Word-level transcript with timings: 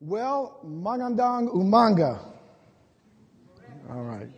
Well, 0.00 0.60
Magandang 0.64 1.54
Umaga. 1.54 2.20
All 3.90 4.00
right. 4.02 4.30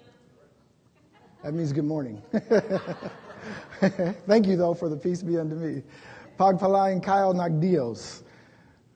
That 1.44 1.54
means 1.54 1.72
good 1.72 1.84
morning. 1.84 2.20
Thank 4.26 4.48
you, 4.48 4.56
though, 4.56 4.74
for 4.74 4.88
the 4.88 4.96
peace 4.96 5.22
be 5.22 5.38
unto 5.38 5.54
me. 5.54 5.84
Pagpalain 6.36 7.00
kayo 7.00 7.32
nagdios. 7.32 8.24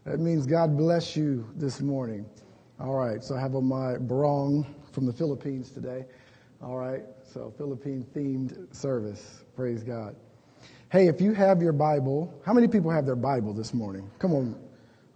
That 0.05 0.19
means 0.19 0.45
God 0.45 0.77
bless 0.77 1.15
you 1.15 1.49
this 1.55 1.81
morning. 1.81 2.27
All 2.80 2.95
right, 2.95 3.23
so 3.23 3.37
I 3.37 3.41
have 3.41 3.55
on 3.55 3.64
my 3.64 3.98
barong 3.98 4.67
from 4.91 5.07
the 5.07 5.12
Philippines 5.12 5.71
today. 5.71 6.05
All 6.61 6.77
right, 6.77 7.05
so 7.23 7.55
Philippine 7.57 8.05
themed 8.12 8.75
service. 8.75 9.45
Praise 9.55 9.85
God. 9.85 10.17
Hey, 10.91 11.07
if 11.07 11.21
you 11.21 11.33
have 11.33 11.62
your 11.62 11.73
Bible, 11.73 12.35
how 12.45 12.53
many 12.53 12.67
people 12.67 12.91
have 12.91 13.07
their 13.07 13.14
Bible 13.14 13.53
this 13.53 13.73
morning? 13.73 14.11
Come 14.19 14.33
on. 14.35 14.66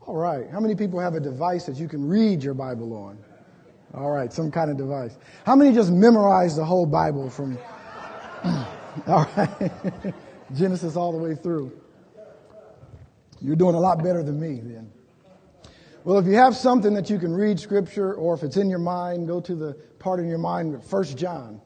All 0.07 0.17
right. 0.17 0.49
How 0.51 0.61
many 0.61 0.75
people 0.75 0.99
have 1.01 1.15
a 1.15 1.21
device 1.21 1.67
that 1.67 1.77
you 1.77 1.89
can 1.89 2.07
read 2.07 2.43
your 2.43 2.55
Bible 2.55 2.93
on? 2.95 3.19
All 3.93 4.11
right, 4.11 4.33
some 4.33 4.53
kind 4.53 4.71
of 4.71 4.77
device. 4.77 5.19
How 5.45 5.57
many 5.57 5.75
just 5.75 5.91
memorize 5.91 6.55
the 6.55 6.65
whole 6.65 6.87
Bible 6.87 7.29
from 7.29 7.59
All 9.07 9.29
right. 9.37 9.73
Genesis 10.55 10.97
all 10.97 11.13
the 11.13 11.19
way 11.19 11.35
through? 11.35 11.73
You're 13.41 13.57
doing 13.57 13.75
a 13.75 13.81
lot 13.81 14.03
better 14.03 14.23
than 14.23 14.41
me 14.41 14.61
then. 14.63 14.91
Well, 16.05 16.19
if 16.19 16.27
you 16.27 16.35
have 16.35 16.57
something 16.57 16.95
that 16.95 17.11
you 17.11 17.19
can 17.19 17.33
read 17.33 17.61
scripture 17.61 18.15
or 18.15 18.35
if 18.35 18.43
it's 18.43 18.57
in 18.57 18.71
your 18.71 18.79
mind, 18.79 19.27
go 19.27 19.41
to 19.41 19.55
the 19.55 19.75
part 19.99 20.19
in 20.19 20.29
your 20.29 20.39
mind, 20.39 20.83
First 20.85 21.17
John. 21.19 21.61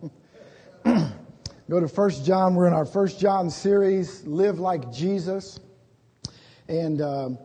go 0.85 1.81
to 1.81 1.89
First 1.89 2.25
John. 2.25 2.55
We're 2.55 2.67
in 2.67 2.73
our 2.73 2.85
First 2.85 3.21
John 3.21 3.49
series, 3.49 4.25
Live 4.27 4.59
Like 4.59 4.93
Jesus. 4.93 5.61
And 6.69 7.01
um, 7.01 7.39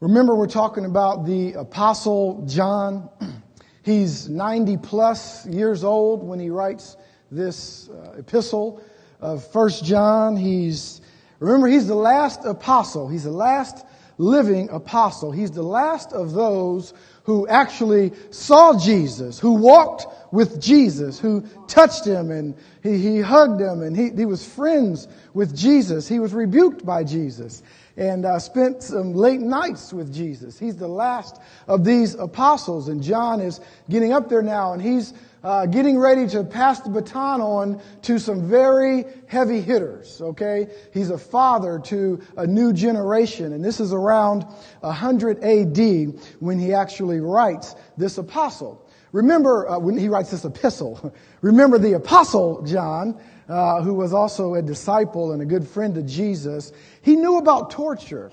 remember, 0.00 0.34
we're 0.34 0.46
talking 0.46 0.84
about 0.84 1.26
the 1.26 1.54
Apostle 1.54 2.44
John. 2.46 3.08
He's 3.82 4.28
90 4.28 4.76
plus 4.78 5.46
years 5.46 5.82
old 5.82 6.22
when 6.22 6.38
he 6.38 6.50
writes 6.50 6.96
this 7.30 7.88
uh, 7.88 8.16
epistle 8.18 8.82
of 9.20 9.46
First 9.50 9.84
John. 9.84 10.36
He's 10.36 11.00
remember 11.40 11.68
he's 11.68 11.86
the 11.86 11.94
last 11.94 12.44
apostle. 12.44 13.08
He's 13.08 13.24
the 13.24 13.30
last 13.30 13.86
living 14.18 14.68
apostle. 14.70 15.32
He's 15.32 15.52
the 15.52 15.62
last 15.62 16.12
of 16.12 16.32
those 16.32 16.92
who 17.22 17.48
actually 17.48 18.12
saw 18.30 18.78
Jesus, 18.78 19.38
who 19.38 19.52
walked 19.52 20.06
with 20.32 20.60
Jesus, 20.60 21.18
who 21.18 21.42
touched 21.66 22.04
him 22.04 22.30
and 22.30 22.54
he, 22.82 22.98
he 22.98 23.20
hugged 23.20 23.60
him 23.60 23.82
and 23.82 23.96
he, 23.96 24.10
he 24.10 24.26
was 24.26 24.46
friends 24.46 25.08
with 25.32 25.56
Jesus. 25.56 26.08
He 26.08 26.18
was 26.18 26.34
rebuked 26.34 26.84
by 26.84 27.04
Jesus 27.04 27.62
and 27.98 28.24
uh, 28.24 28.38
spent 28.38 28.82
some 28.82 29.12
late 29.12 29.40
nights 29.40 29.92
with 29.92 30.14
Jesus. 30.14 30.56
He's 30.56 30.76
the 30.76 30.88
last 30.88 31.40
of 31.66 31.84
these 31.84 32.14
apostles, 32.14 32.88
and 32.88 33.02
John 33.02 33.40
is 33.40 33.60
getting 33.90 34.12
up 34.12 34.28
there 34.28 34.40
now, 34.40 34.72
and 34.72 34.80
he's 34.80 35.12
uh, 35.42 35.66
getting 35.66 35.98
ready 35.98 36.26
to 36.28 36.44
pass 36.44 36.80
the 36.80 36.90
baton 36.90 37.40
on 37.40 37.80
to 38.02 38.20
some 38.20 38.48
very 38.48 39.04
heavy 39.26 39.60
hitters. 39.60 40.20
Okay, 40.20 40.68
he's 40.94 41.10
a 41.10 41.18
father 41.18 41.80
to 41.86 42.20
a 42.36 42.46
new 42.46 42.72
generation, 42.72 43.52
and 43.52 43.64
this 43.64 43.80
is 43.80 43.92
around 43.92 44.44
100 44.80 45.42
A.D. 45.42 46.04
when 46.38 46.58
he 46.58 46.72
actually 46.72 47.18
writes 47.18 47.74
this 47.96 48.16
apostle. 48.18 48.88
Remember 49.10 49.68
uh, 49.68 49.78
when 49.78 49.96
he 49.96 50.08
writes 50.08 50.30
this 50.30 50.44
epistle. 50.44 51.12
Remember 51.40 51.78
the 51.78 51.94
apostle 51.94 52.62
John 52.62 53.18
uh, 53.48 53.82
who 53.82 53.94
was 53.94 54.12
also 54.12 54.54
a 54.54 54.62
disciple 54.62 55.32
and 55.32 55.40
a 55.40 55.46
good 55.46 55.66
friend 55.66 55.96
of 55.96 56.06
Jesus, 56.06 56.72
he 57.02 57.16
knew 57.16 57.38
about 57.38 57.70
torture. 57.70 58.30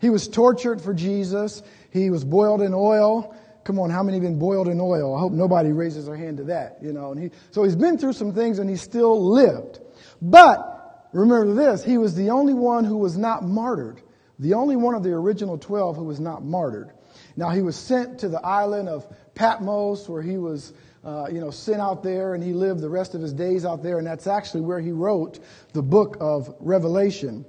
He 0.00 0.10
was 0.10 0.28
tortured 0.28 0.80
for 0.80 0.92
Jesus. 0.92 1.62
He 1.90 2.10
was 2.10 2.24
boiled 2.24 2.62
in 2.62 2.74
oil. 2.74 3.34
Come 3.64 3.78
on, 3.78 3.90
how 3.90 4.02
many 4.02 4.18
have 4.18 4.22
been 4.22 4.38
boiled 4.38 4.68
in 4.68 4.80
oil? 4.80 5.14
I 5.14 5.20
hope 5.20 5.32
nobody 5.32 5.72
raises 5.72 6.06
their 6.06 6.16
hand 6.16 6.36
to 6.38 6.44
that, 6.44 6.78
you 6.82 6.92
know. 6.92 7.12
And 7.12 7.20
he, 7.20 7.30
so 7.50 7.64
he's 7.64 7.76
been 7.76 7.98
through 7.98 8.12
some 8.12 8.32
things 8.32 8.58
and 8.58 8.68
he 8.68 8.76
still 8.76 9.30
lived. 9.32 9.80
But 10.20 11.08
remember 11.12 11.54
this, 11.54 11.84
he 11.84 11.98
was 11.98 12.14
the 12.14 12.30
only 12.30 12.54
one 12.54 12.84
who 12.84 12.98
was 12.98 13.16
not 13.16 13.44
martyred. 13.44 14.02
The 14.38 14.54
only 14.54 14.76
one 14.76 14.94
of 14.94 15.02
the 15.02 15.10
original 15.10 15.58
12 15.58 15.96
who 15.96 16.04
was 16.04 16.20
not 16.20 16.44
martyred. 16.44 16.92
Now 17.36 17.50
he 17.50 17.62
was 17.62 17.76
sent 17.76 18.20
to 18.20 18.28
the 18.28 18.40
island 18.44 18.88
of 18.88 19.06
Patmos 19.36 20.08
where 20.08 20.22
he 20.22 20.38
was 20.38 20.72
uh, 21.06 21.28
you 21.30 21.38
know, 21.38 21.52
sent 21.52 21.80
out 21.80 22.02
there 22.02 22.34
and 22.34 22.42
he 22.42 22.52
lived 22.52 22.80
the 22.80 22.88
rest 22.88 23.14
of 23.14 23.22
his 23.22 23.32
days 23.32 23.64
out 23.64 23.80
there, 23.80 23.98
and 23.98 24.06
that's 24.06 24.26
actually 24.26 24.62
where 24.62 24.80
he 24.80 24.90
wrote 24.90 25.38
the 25.72 25.82
book 25.82 26.16
of 26.20 26.52
Revelation. 26.58 27.44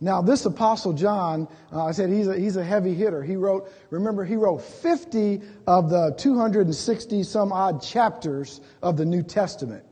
Now, 0.00 0.22
this 0.22 0.46
Apostle 0.46 0.92
John, 0.92 1.48
uh, 1.72 1.86
I 1.86 1.92
said 1.92 2.10
he's 2.10 2.28
a, 2.28 2.38
he's 2.38 2.56
a 2.56 2.64
heavy 2.64 2.94
hitter. 2.94 3.22
He 3.22 3.36
wrote, 3.36 3.68
remember, 3.90 4.24
he 4.24 4.36
wrote 4.36 4.62
50 4.62 5.40
of 5.66 5.90
the 5.90 6.14
260 6.18 7.22
some 7.24 7.52
odd 7.52 7.82
chapters 7.82 8.60
of 8.80 8.96
the 8.96 9.04
New 9.04 9.22
Testament. 9.22 9.84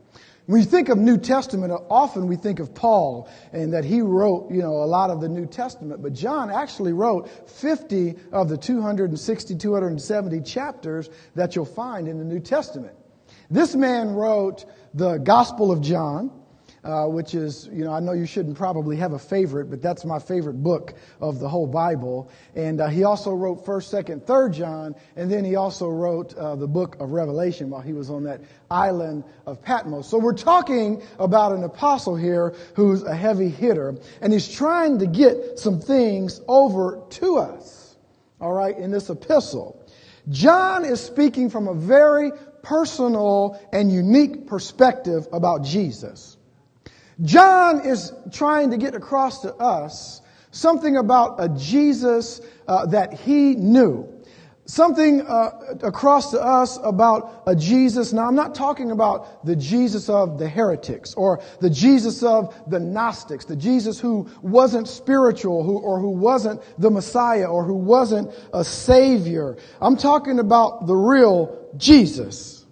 When 0.47 0.59
you 0.59 0.65
think 0.65 0.89
of 0.89 0.97
New 0.97 1.17
Testament, 1.17 1.71
often 1.89 2.27
we 2.27 2.35
think 2.35 2.59
of 2.59 2.73
Paul 2.73 3.29
and 3.53 3.73
that 3.73 3.85
he 3.85 4.01
wrote, 4.01 4.51
you 4.51 4.61
know, 4.61 4.83
a 4.83 4.85
lot 4.85 5.09
of 5.09 5.21
the 5.21 5.29
New 5.29 5.45
Testament. 5.45 6.01
But 6.01 6.13
John 6.13 6.49
actually 6.49 6.93
wrote 6.93 7.29
50 7.49 8.15
of 8.31 8.49
the 8.49 8.57
260, 8.57 9.55
270 9.55 10.41
chapters 10.41 11.09
that 11.35 11.55
you'll 11.55 11.65
find 11.65 12.07
in 12.07 12.17
the 12.17 12.25
New 12.25 12.39
Testament. 12.39 12.95
This 13.49 13.75
man 13.75 14.13
wrote 14.13 14.65
the 14.93 15.17
Gospel 15.17 15.71
of 15.71 15.81
John 15.81 16.31
uh, 16.83 17.05
which 17.05 17.35
is, 17.35 17.69
you 17.71 17.83
know, 17.83 17.93
I 17.93 17.99
know 17.99 18.13
you 18.13 18.25
shouldn't 18.25 18.57
probably 18.57 18.97
have 18.97 19.13
a 19.13 19.19
favorite, 19.19 19.69
but 19.69 19.81
that's 19.81 20.03
my 20.03 20.17
favorite 20.17 20.63
book 20.63 20.95
of 21.19 21.39
the 21.39 21.47
whole 21.47 21.67
Bible. 21.67 22.31
And 22.55 22.81
uh, 22.81 22.87
he 22.87 23.03
also 23.03 23.33
wrote 23.33 23.63
1st, 23.65 24.05
2nd, 24.05 24.21
3rd 24.25 24.53
John, 24.53 24.95
and 25.15 25.31
then 25.31 25.45
he 25.45 25.55
also 25.55 25.89
wrote 25.89 26.33
uh, 26.33 26.55
the 26.55 26.67
book 26.67 26.97
of 26.99 27.11
Revelation 27.11 27.69
while 27.69 27.81
he 27.81 27.93
was 27.93 28.09
on 28.09 28.23
that 28.23 28.41
island 28.71 29.23
of 29.45 29.61
Patmos. 29.61 30.07
So 30.07 30.17
we're 30.17 30.33
talking 30.33 31.03
about 31.19 31.51
an 31.51 31.63
apostle 31.63 32.15
here 32.15 32.55
who's 32.73 33.03
a 33.03 33.15
heavy 33.15 33.49
hitter, 33.49 33.95
and 34.21 34.33
he's 34.33 34.51
trying 34.51 34.97
to 34.99 35.05
get 35.05 35.59
some 35.59 35.79
things 35.79 36.41
over 36.47 37.03
to 37.11 37.37
us, 37.37 37.95
all 38.39 38.53
right, 38.53 38.75
in 38.75 38.89
this 38.89 39.09
epistle. 39.09 39.85
John 40.29 40.85
is 40.85 40.99
speaking 40.99 41.49
from 41.49 41.67
a 41.67 41.73
very 41.73 42.31
personal 42.63 43.59
and 43.71 43.91
unique 43.91 44.47
perspective 44.47 45.27
about 45.31 45.63
Jesus. 45.63 46.37
John 47.23 47.85
is 47.85 48.13
trying 48.31 48.71
to 48.71 48.77
get 48.77 48.95
across 48.95 49.41
to 49.41 49.53
us 49.55 50.21
something 50.51 50.97
about 50.97 51.35
a 51.39 51.49
Jesus 51.49 52.41
uh, 52.67 52.85
that 52.87 53.13
he 53.13 53.55
knew. 53.55 54.07
Something 54.65 55.21
uh, 55.21 55.49
across 55.83 56.31
to 56.31 56.41
us 56.41 56.79
about 56.83 57.43
a 57.45 57.55
Jesus. 57.55 58.13
Now, 58.13 58.27
I'm 58.27 58.35
not 58.35 58.55
talking 58.55 58.91
about 58.91 59.45
the 59.45 59.55
Jesus 59.55 60.07
of 60.07 60.39
the 60.39 60.47
heretics 60.47 61.13
or 61.15 61.41
the 61.59 61.69
Jesus 61.69 62.23
of 62.23 62.55
the 62.69 62.79
Gnostics, 62.79 63.43
the 63.43 63.55
Jesus 63.55 63.99
who 63.99 64.29
wasn't 64.41 64.87
spiritual 64.87 65.63
who, 65.63 65.77
or 65.77 65.99
who 65.99 66.11
wasn't 66.11 66.61
the 66.79 66.89
Messiah 66.89 67.47
or 67.47 67.65
who 67.65 67.73
wasn't 67.73 68.31
a 68.53 68.63
Savior. 68.63 69.57
I'm 69.81 69.97
talking 69.97 70.39
about 70.39 70.87
the 70.87 70.95
real 70.95 71.69
Jesus. 71.75 72.65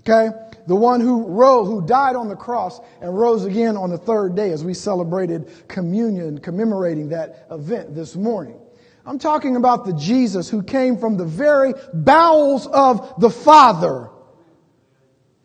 Okay? 0.00 0.30
The 0.66 0.76
one 0.76 1.00
who 1.00 1.26
rose, 1.26 1.66
who 1.68 1.86
died 1.86 2.16
on 2.16 2.28
the 2.28 2.36
cross 2.36 2.80
and 3.00 3.16
rose 3.18 3.44
again 3.44 3.76
on 3.76 3.90
the 3.90 3.98
third 3.98 4.34
day 4.34 4.50
as 4.50 4.64
we 4.64 4.74
celebrated 4.74 5.50
communion, 5.68 6.38
commemorating 6.38 7.08
that 7.10 7.46
event 7.50 7.94
this 7.94 8.16
morning. 8.16 8.58
I'm 9.06 9.18
talking 9.18 9.56
about 9.56 9.84
the 9.84 9.92
Jesus 9.92 10.48
who 10.48 10.62
came 10.62 10.96
from 10.96 11.16
the 11.16 11.26
very 11.26 11.74
bowels 11.92 12.66
of 12.66 13.20
the 13.20 13.30
Father 13.30 14.08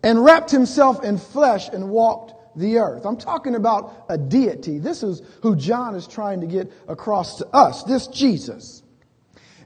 and 0.02 0.24
wrapped 0.24 0.52
himself 0.52 1.04
in 1.04 1.18
flesh 1.18 1.68
and 1.68 1.90
walked 1.90 2.34
the 2.58 2.78
earth. 2.78 3.06
I'm 3.06 3.18
talking 3.18 3.56
about 3.56 4.06
a 4.10 4.18
deity. 4.18 4.80
This 4.80 5.04
is 5.04 5.22
who 5.42 5.56
John 5.56 5.96
is 5.96 6.08
trying 6.08 6.42
to 6.42 6.48
get 6.48 6.72
across 6.88 7.38
to 7.40 7.48
us, 7.48 7.84
this 7.84 8.08
Jesus. 8.08 8.82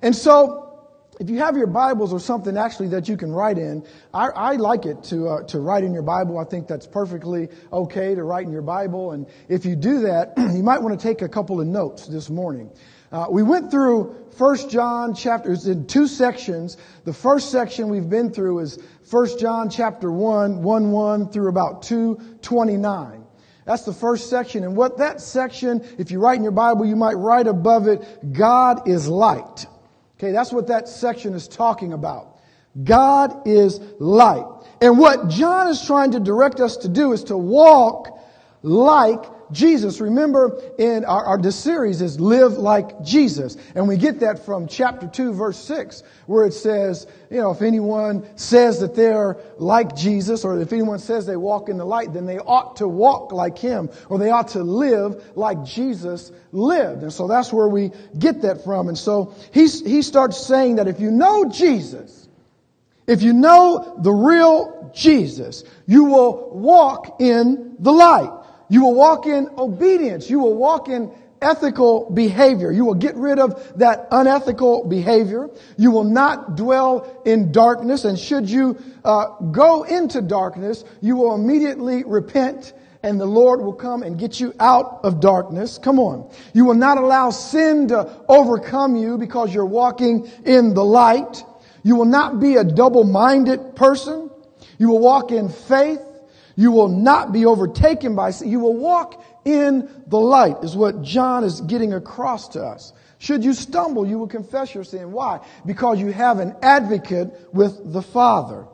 And 0.01 0.15
so 0.15 0.72
if 1.23 1.29
you 1.29 1.37
have 1.37 1.55
your 1.55 1.67
Bibles 1.67 2.11
or 2.11 2.19
something 2.19 2.57
actually 2.57 2.89
that 2.89 3.07
you 3.07 3.15
can 3.15 3.31
write 3.31 3.57
in, 3.57 3.85
I, 4.13 4.27
I 4.27 4.51
like 4.55 4.85
it 4.85 5.01
to, 5.05 5.29
uh, 5.29 5.43
to 5.43 5.59
write 5.59 5.85
in 5.85 5.93
your 5.93 6.03
Bible. 6.03 6.37
I 6.37 6.43
think 6.43 6.67
that's 6.67 6.85
perfectly 6.85 7.47
okay 7.71 8.13
to 8.13 8.23
write 8.23 8.45
in 8.45 8.51
your 8.51 8.61
Bible. 8.61 9.13
And 9.13 9.25
if 9.47 9.63
you 9.63 9.77
do 9.77 10.01
that, 10.01 10.33
you 10.37 10.63
might 10.63 10.81
want 10.81 10.99
to 10.99 11.01
take 11.01 11.21
a 11.21 11.29
couple 11.29 11.61
of 11.61 11.67
notes 11.67 12.07
this 12.07 12.29
morning. 12.29 12.69
Uh, 13.13 13.27
we 13.29 13.41
went 13.41 13.71
through 13.71 14.11
1 14.37 14.69
John 14.69 15.15
chapters 15.15 15.65
in 15.65 15.87
two 15.87 16.07
sections. 16.07 16.75
The 17.05 17.13
first 17.13 17.51
section 17.51 17.87
we've 17.87 18.09
been 18.09 18.29
through 18.29 18.59
is 18.59 18.77
1 19.09 19.39
John 19.39 19.69
chapter 19.69 20.11
1, 20.11 20.61
1 20.61 20.91
1 20.91 21.29
through 21.29 21.47
about 21.47 21.83
2 21.83 22.39
29. 22.41 23.23
That's 23.65 23.83
the 23.83 23.93
first 23.93 24.29
section. 24.29 24.65
And 24.65 24.75
what 24.75 24.97
that 24.97 25.21
section, 25.21 25.87
if 25.97 26.11
you 26.11 26.19
write 26.19 26.35
in 26.35 26.43
your 26.43 26.51
Bible, 26.51 26.85
you 26.85 26.97
might 26.97 27.13
write 27.13 27.47
above 27.47 27.87
it, 27.87 28.33
God 28.33 28.89
is 28.89 29.07
light. 29.07 29.67
Okay, 30.17 30.31
that's 30.31 30.51
what 30.51 30.67
that 30.67 30.87
section 30.87 31.33
is 31.33 31.47
talking 31.47 31.93
about. 31.93 32.39
God 32.83 33.47
is 33.47 33.79
light. 33.99 34.45
And 34.81 34.97
what 34.97 35.29
John 35.29 35.67
is 35.67 35.85
trying 35.85 36.11
to 36.11 36.19
direct 36.19 36.59
us 36.59 36.77
to 36.77 36.89
do 36.89 37.13
is 37.13 37.23
to 37.25 37.37
walk 37.37 38.19
like 38.63 39.23
Jesus. 39.53 40.01
Remember 40.01 40.59
in 40.77 41.05
our, 41.05 41.23
our 41.25 41.37
this 41.37 41.55
series 41.55 42.01
is 42.01 42.19
live 42.19 42.53
like 42.53 43.03
Jesus. 43.03 43.55
And 43.75 43.87
we 43.87 43.97
get 43.97 44.19
that 44.19 44.45
from 44.45 44.67
chapter 44.67 45.07
2 45.07 45.33
verse 45.33 45.57
6 45.57 46.03
where 46.25 46.45
it 46.45 46.53
says, 46.53 47.07
you 47.29 47.37
know, 47.37 47.51
if 47.51 47.61
anyone 47.61 48.25
says 48.37 48.79
that 48.79 48.95
they're 48.95 49.37
like 49.57 49.95
Jesus 49.95 50.43
or 50.43 50.59
if 50.59 50.73
anyone 50.73 50.99
says 50.99 51.25
they 51.25 51.35
walk 51.35 51.69
in 51.69 51.77
the 51.77 51.85
light, 51.85 52.13
then 52.13 52.25
they 52.25 52.39
ought 52.39 52.77
to 52.77 52.87
walk 52.87 53.31
like 53.31 53.57
him 53.57 53.89
or 54.09 54.19
they 54.19 54.31
ought 54.31 54.49
to 54.49 54.63
live 54.63 55.23
like 55.35 55.63
Jesus 55.63 56.31
lived. 56.51 57.03
And 57.03 57.13
so 57.13 57.27
that's 57.27 57.53
where 57.53 57.67
we 57.67 57.91
get 58.17 58.41
that 58.41 58.63
from. 58.63 58.87
And 58.87 58.97
so 58.97 59.33
he's, 59.53 59.85
he 59.85 60.01
starts 60.01 60.37
saying 60.45 60.75
that 60.75 60.87
if 60.87 60.99
you 60.99 61.11
know 61.11 61.49
Jesus, 61.49 62.27
if 63.07 63.21
you 63.21 63.33
know 63.33 63.99
the 64.01 64.11
real 64.11 64.91
Jesus, 64.93 65.63
you 65.85 66.05
will 66.05 66.51
walk 66.51 67.17
in 67.19 67.75
the 67.79 67.91
light. 67.91 68.31
You 68.69 68.83
will 68.83 68.95
walk 68.95 69.25
in 69.25 69.49
obedience. 69.57 70.29
You 70.29 70.39
will 70.39 70.55
walk 70.55 70.89
in 70.89 71.11
ethical 71.41 72.09
behavior. 72.09 72.71
You 72.71 72.85
will 72.85 72.95
get 72.95 73.15
rid 73.15 73.37
of 73.37 73.77
that 73.77 74.07
unethical 74.11 74.85
behavior. 74.85 75.49
You 75.77 75.91
will 75.91 76.05
not 76.05 76.55
dwell 76.55 77.21
in 77.25 77.51
darkness. 77.51 78.05
And 78.05 78.17
should 78.17 78.49
you 78.49 78.81
uh, 79.03 79.27
go 79.51 79.83
into 79.83 80.21
darkness, 80.21 80.85
you 81.01 81.17
will 81.17 81.35
immediately 81.35 82.03
repent 82.03 82.73
and 83.03 83.19
the 83.19 83.25
Lord 83.25 83.59
will 83.59 83.73
come 83.73 84.01
and 84.01 84.17
get 84.17 84.39
you 84.39 84.53
out 84.61 85.01
of 85.03 85.19
darkness. 85.19 85.77
Come 85.77 85.99
on. 85.99 86.31
You 86.53 86.63
will 86.63 86.73
not 86.73 86.97
allow 86.97 87.31
sin 87.31 87.89
to 87.89 88.23
overcome 88.29 88.95
you 88.95 89.17
because 89.17 89.53
you're 89.53 89.65
walking 89.65 90.31
in 90.45 90.73
the 90.73 90.85
light. 90.85 91.43
You 91.83 91.97
will 91.97 92.05
not 92.05 92.39
be 92.39 92.55
a 92.55 92.63
double-minded 92.63 93.75
person. 93.75 94.31
You 94.77 94.89
will 94.89 94.99
walk 94.99 95.31
in 95.31 95.49
faith. 95.49 95.99
You 96.55 96.71
will 96.71 96.87
not 96.87 97.31
be 97.31 97.45
overtaken 97.45 98.15
by 98.15 98.31
sin. 98.31 98.49
You 98.49 98.59
will 98.59 98.75
walk 98.75 99.23
in 99.45 99.89
the 100.07 100.19
light 100.19 100.63
is 100.63 100.75
what 100.75 101.01
John 101.01 101.43
is 101.43 101.61
getting 101.61 101.93
across 101.93 102.47
to 102.49 102.63
us. 102.63 102.93
Should 103.17 103.43
you 103.43 103.53
stumble, 103.53 104.05
you 104.05 104.19
will 104.19 104.27
confess 104.27 104.75
your 104.75 104.83
sin. 104.83 105.11
Why? 105.11 105.39
Because 105.65 105.99
you 105.99 106.11
have 106.11 106.39
an 106.39 106.55
advocate 106.61 107.49
with 107.53 107.93
the 107.93 108.01
Father. 108.01 108.67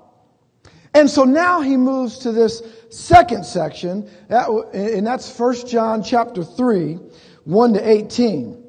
And 0.94 1.10
so 1.10 1.24
now 1.24 1.62
he 1.62 1.78
moves 1.78 2.20
to 2.20 2.32
this 2.32 2.64
second 2.90 3.46
section, 3.46 4.10
and 4.30 5.06
that's 5.06 5.40
1 5.40 5.68
John 5.68 6.04
chapter 6.04 6.44
3, 6.44 7.00
1 7.44 7.74
to 7.74 7.90
18. 7.90 8.64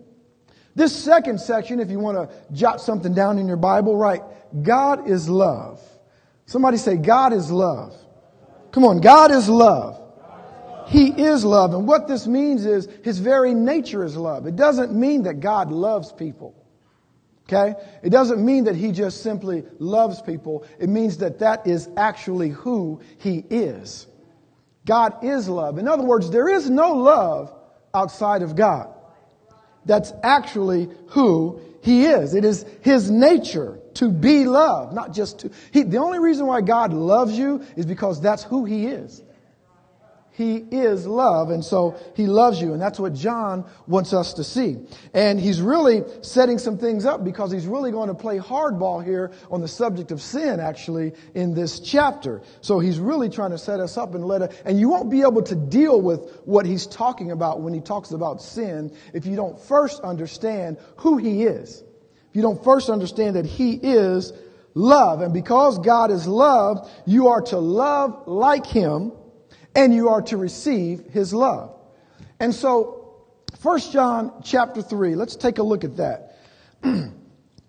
This 0.74 0.94
second 0.94 1.40
section, 1.40 1.80
if 1.80 1.90
you 1.90 1.98
want 1.98 2.16
to 2.18 2.54
jot 2.54 2.80
something 2.80 3.14
down 3.14 3.38
in 3.38 3.48
your 3.48 3.56
Bible, 3.56 3.96
write, 3.96 4.22
God 4.62 5.08
is 5.08 5.28
love. 5.28 5.80
Somebody 6.46 6.76
say, 6.76 6.96
God 6.96 7.32
is 7.32 7.50
love. 7.50 7.96
Come 8.72 8.84
on, 8.84 9.00
God 9.00 9.30
is 9.30 9.48
love. 9.48 10.00
He 10.86 11.08
is 11.08 11.44
love. 11.44 11.72
And 11.72 11.86
what 11.86 12.08
this 12.08 12.26
means 12.26 12.66
is 12.66 12.88
his 13.04 13.18
very 13.18 13.54
nature 13.54 14.04
is 14.04 14.16
love. 14.16 14.46
It 14.46 14.56
doesn't 14.56 14.92
mean 14.92 15.22
that 15.22 15.40
God 15.40 15.70
loves 15.70 16.12
people. 16.12 16.54
Okay? 17.48 17.74
It 18.02 18.10
doesn't 18.10 18.44
mean 18.44 18.64
that 18.64 18.76
he 18.76 18.92
just 18.92 19.22
simply 19.22 19.64
loves 19.78 20.22
people. 20.22 20.64
It 20.78 20.88
means 20.88 21.18
that 21.18 21.40
that 21.40 21.66
is 21.66 21.88
actually 21.96 22.50
who 22.50 23.00
he 23.18 23.44
is. 23.50 24.06
God 24.86 25.24
is 25.24 25.48
love. 25.48 25.78
In 25.78 25.88
other 25.88 26.02
words, 26.04 26.30
there 26.30 26.48
is 26.48 26.70
no 26.70 26.92
love 26.92 27.52
outside 27.92 28.42
of 28.42 28.56
God. 28.56 28.94
That's 29.84 30.12
actually 30.22 30.88
who 31.08 31.60
he 31.82 32.06
is. 32.06 32.34
It 32.34 32.44
is 32.44 32.64
his 32.82 33.10
nature 33.10 33.79
to 33.94 34.10
be 34.10 34.44
loved, 34.44 34.92
not 34.92 35.12
just 35.12 35.40
to. 35.40 35.50
He, 35.72 35.82
the 35.82 35.98
only 35.98 36.18
reason 36.18 36.46
why 36.46 36.60
God 36.60 36.92
loves 36.92 37.36
you 37.36 37.64
is 37.76 37.86
because 37.86 38.20
that's 38.20 38.42
who 38.42 38.64
he 38.64 38.86
is. 38.86 39.22
He 40.40 40.56
is 40.56 41.06
love, 41.06 41.50
and 41.50 41.62
so 41.62 41.96
He 42.14 42.26
loves 42.26 42.62
you, 42.62 42.72
and 42.72 42.80
that's 42.80 42.98
what 42.98 43.12
John 43.12 43.66
wants 43.86 44.14
us 44.14 44.32
to 44.34 44.42
see. 44.42 44.78
And 45.12 45.38
he's 45.38 45.60
really 45.60 46.02
setting 46.22 46.56
some 46.56 46.78
things 46.78 47.04
up 47.04 47.22
because 47.24 47.52
he's 47.52 47.66
really 47.66 47.90
going 47.90 48.08
to 48.08 48.14
play 48.14 48.38
hardball 48.38 49.04
here 49.04 49.32
on 49.50 49.60
the 49.60 49.68
subject 49.68 50.12
of 50.12 50.22
sin, 50.22 50.58
actually, 50.58 51.12
in 51.34 51.52
this 51.52 51.78
chapter. 51.80 52.40
So 52.62 52.78
he's 52.78 52.98
really 52.98 53.28
trying 53.28 53.50
to 53.50 53.58
set 53.58 53.80
us 53.80 53.98
up 53.98 54.14
and 54.14 54.24
let 54.24 54.40
it, 54.40 54.62
and 54.64 54.80
you 54.80 54.88
won't 54.88 55.10
be 55.10 55.20
able 55.20 55.42
to 55.42 55.54
deal 55.54 56.00
with 56.00 56.40
what 56.46 56.64
he's 56.64 56.86
talking 56.86 57.32
about 57.32 57.60
when 57.60 57.74
he 57.74 57.80
talks 57.82 58.12
about 58.12 58.40
sin 58.40 58.96
if 59.12 59.26
you 59.26 59.36
don't 59.36 59.60
first 59.60 60.00
understand 60.00 60.78
who 60.96 61.18
He 61.18 61.42
is. 61.42 61.82
If 62.30 62.36
you 62.36 62.42
don't 62.42 62.62
first 62.62 62.88
understand 62.88 63.36
that 63.36 63.46
He 63.46 63.74
is 63.74 64.32
love, 64.74 65.20
and 65.20 65.34
because 65.34 65.78
God 65.78 66.10
is 66.10 66.26
love, 66.26 66.90
you 67.06 67.28
are 67.28 67.42
to 67.42 67.58
love 67.58 68.26
like 68.26 68.66
Him 68.66 69.12
and 69.74 69.94
you 69.94 70.08
are 70.08 70.22
to 70.22 70.36
receive 70.36 71.04
his 71.06 71.32
love. 71.32 71.76
And 72.38 72.54
so, 72.54 73.14
1 73.62 73.80
John 73.92 74.32
chapter 74.42 74.82
3, 74.82 75.14
let's 75.14 75.36
take 75.36 75.58
a 75.58 75.62
look 75.62 75.84
at 75.84 75.96
that. 75.96 76.38
and 76.82 77.12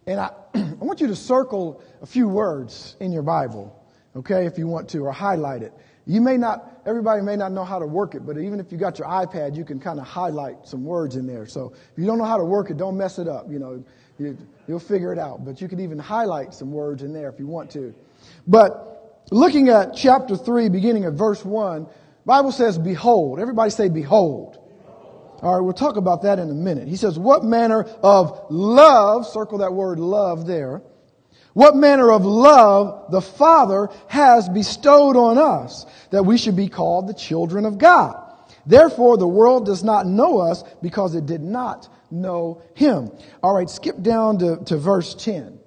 I, 0.07 0.31
I 0.53 0.75
want 0.79 1.01
you 1.01 1.07
to 1.07 1.15
circle 1.15 1.83
a 2.01 2.05
few 2.05 2.27
words 2.27 2.95
in 2.99 3.11
your 3.11 3.23
Bible, 3.23 3.85
okay, 4.15 4.45
if 4.45 4.57
you 4.57 4.67
want 4.67 4.89
to, 4.89 4.99
or 4.99 5.11
highlight 5.11 5.61
it. 5.61 5.73
You 6.07 6.21
may 6.21 6.37
not, 6.37 6.81
everybody 6.85 7.21
may 7.21 7.35
not 7.35 7.51
know 7.51 7.63
how 7.63 7.77
to 7.77 7.85
work 7.85 8.15
it, 8.15 8.25
but 8.25 8.37
even 8.37 8.59
if 8.59 8.71
you 8.71 8.77
got 8.77 8.97
your 8.97 9.07
iPad, 9.07 9.55
you 9.55 9.63
can 9.63 9.79
kind 9.79 9.99
of 9.99 10.07
highlight 10.07 10.65
some 10.65 10.83
words 10.83 11.15
in 11.15 11.27
there. 11.27 11.45
So 11.45 11.73
if 11.73 11.97
you 11.97 12.05
don't 12.05 12.17
know 12.17 12.25
how 12.25 12.37
to 12.37 12.45
work 12.45 12.71
it, 12.71 12.77
don't 12.77 12.97
mess 12.97 13.19
it 13.19 13.27
up. 13.27 13.51
You 13.51 13.59
know, 13.59 13.85
you, 14.21 14.37
you'll 14.67 14.79
figure 14.79 15.11
it 15.11 15.19
out. 15.19 15.43
But 15.43 15.61
you 15.61 15.67
can 15.67 15.79
even 15.79 15.99
highlight 15.99 16.53
some 16.53 16.71
words 16.71 17.03
in 17.03 17.13
there 17.13 17.29
if 17.29 17.39
you 17.39 17.47
want 17.47 17.71
to. 17.71 17.93
But 18.47 19.25
looking 19.31 19.69
at 19.69 19.95
chapter 19.95 20.35
3, 20.35 20.69
beginning 20.69 21.05
at 21.05 21.13
verse 21.13 21.43
1, 21.43 21.87
Bible 22.25 22.51
says, 22.51 22.77
behold. 22.77 23.39
Everybody 23.39 23.71
say, 23.71 23.89
behold. 23.89 24.57
All 25.41 25.55
right, 25.55 25.61
we'll 25.61 25.73
talk 25.73 25.97
about 25.97 26.21
that 26.21 26.37
in 26.37 26.49
a 26.49 26.53
minute. 26.53 26.87
He 26.87 26.95
says, 26.95 27.17
what 27.17 27.43
manner 27.43 27.83
of 28.03 28.45
love, 28.51 29.25
circle 29.25 29.57
that 29.59 29.73
word 29.73 29.99
love 29.99 30.45
there, 30.45 30.83
what 31.53 31.75
manner 31.75 32.11
of 32.11 32.23
love 32.23 33.11
the 33.11 33.21
Father 33.21 33.89
has 34.07 34.47
bestowed 34.47 35.17
on 35.17 35.37
us 35.37 35.85
that 36.11 36.23
we 36.23 36.37
should 36.37 36.55
be 36.55 36.69
called 36.69 37.07
the 37.07 37.13
children 37.13 37.65
of 37.65 37.77
God. 37.77 38.15
Therefore, 38.65 39.17
the 39.17 39.27
world 39.27 39.65
does 39.65 39.83
not 39.83 40.05
know 40.05 40.37
us 40.37 40.63
because 40.81 41.15
it 41.15 41.25
did 41.25 41.41
not 41.41 41.89
know 42.11 42.61
Him. 42.75 43.11
All 43.41 43.53
right, 43.53 43.69
skip 43.69 44.01
down 44.01 44.39
to, 44.39 44.57
to 44.65 44.77
verse 44.77 45.15
10. 45.15 45.59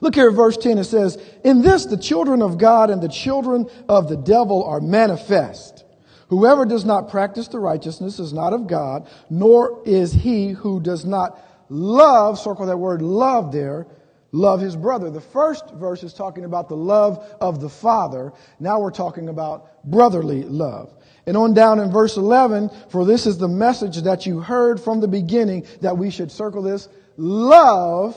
Look 0.00 0.14
here 0.14 0.28
at 0.28 0.34
verse 0.34 0.56
10. 0.56 0.78
It 0.78 0.84
says, 0.84 1.16
In 1.44 1.62
this 1.62 1.86
the 1.86 1.96
children 1.96 2.42
of 2.42 2.58
God 2.58 2.90
and 2.90 3.02
the 3.02 3.08
children 3.08 3.68
of 3.88 4.08
the 4.08 4.16
devil 4.16 4.64
are 4.64 4.80
manifest. 4.80 5.84
Whoever 6.28 6.64
does 6.64 6.84
not 6.84 7.10
practice 7.10 7.48
the 7.48 7.58
righteousness 7.58 8.18
is 8.18 8.32
not 8.32 8.52
of 8.52 8.66
God, 8.66 9.08
nor 9.30 9.82
is 9.86 10.12
he 10.12 10.50
who 10.50 10.80
does 10.80 11.04
not 11.04 11.38
love, 11.68 12.38
circle 12.38 12.66
that 12.66 12.76
word 12.76 13.02
love 13.02 13.52
there, 13.52 13.86
love 14.32 14.60
his 14.60 14.74
brother. 14.74 15.10
The 15.10 15.20
first 15.20 15.70
verse 15.74 16.02
is 16.02 16.12
talking 16.12 16.44
about 16.44 16.68
the 16.68 16.76
love 16.76 17.24
of 17.40 17.60
the 17.60 17.68
Father. 17.68 18.32
Now 18.58 18.80
we're 18.80 18.90
talking 18.90 19.28
about 19.28 19.84
brotherly 19.84 20.42
love. 20.42 20.92
And 21.26 21.36
on 21.36 21.54
down 21.54 21.80
in 21.80 21.90
verse 21.90 22.16
11, 22.16 22.70
for 22.90 23.04
this 23.04 23.26
is 23.26 23.38
the 23.38 23.48
message 23.48 24.02
that 24.02 24.26
you 24.26 24.40
heard 24.40 24.80
from 24.80 25.00
the 25.00 25.08
beginning 25.08 25.66
that 25.80 25.96
we 25.96 26.10
should 26.10 26.30
circle 26.30 26.62
this, 26.62 26.88
love 27.16 28.16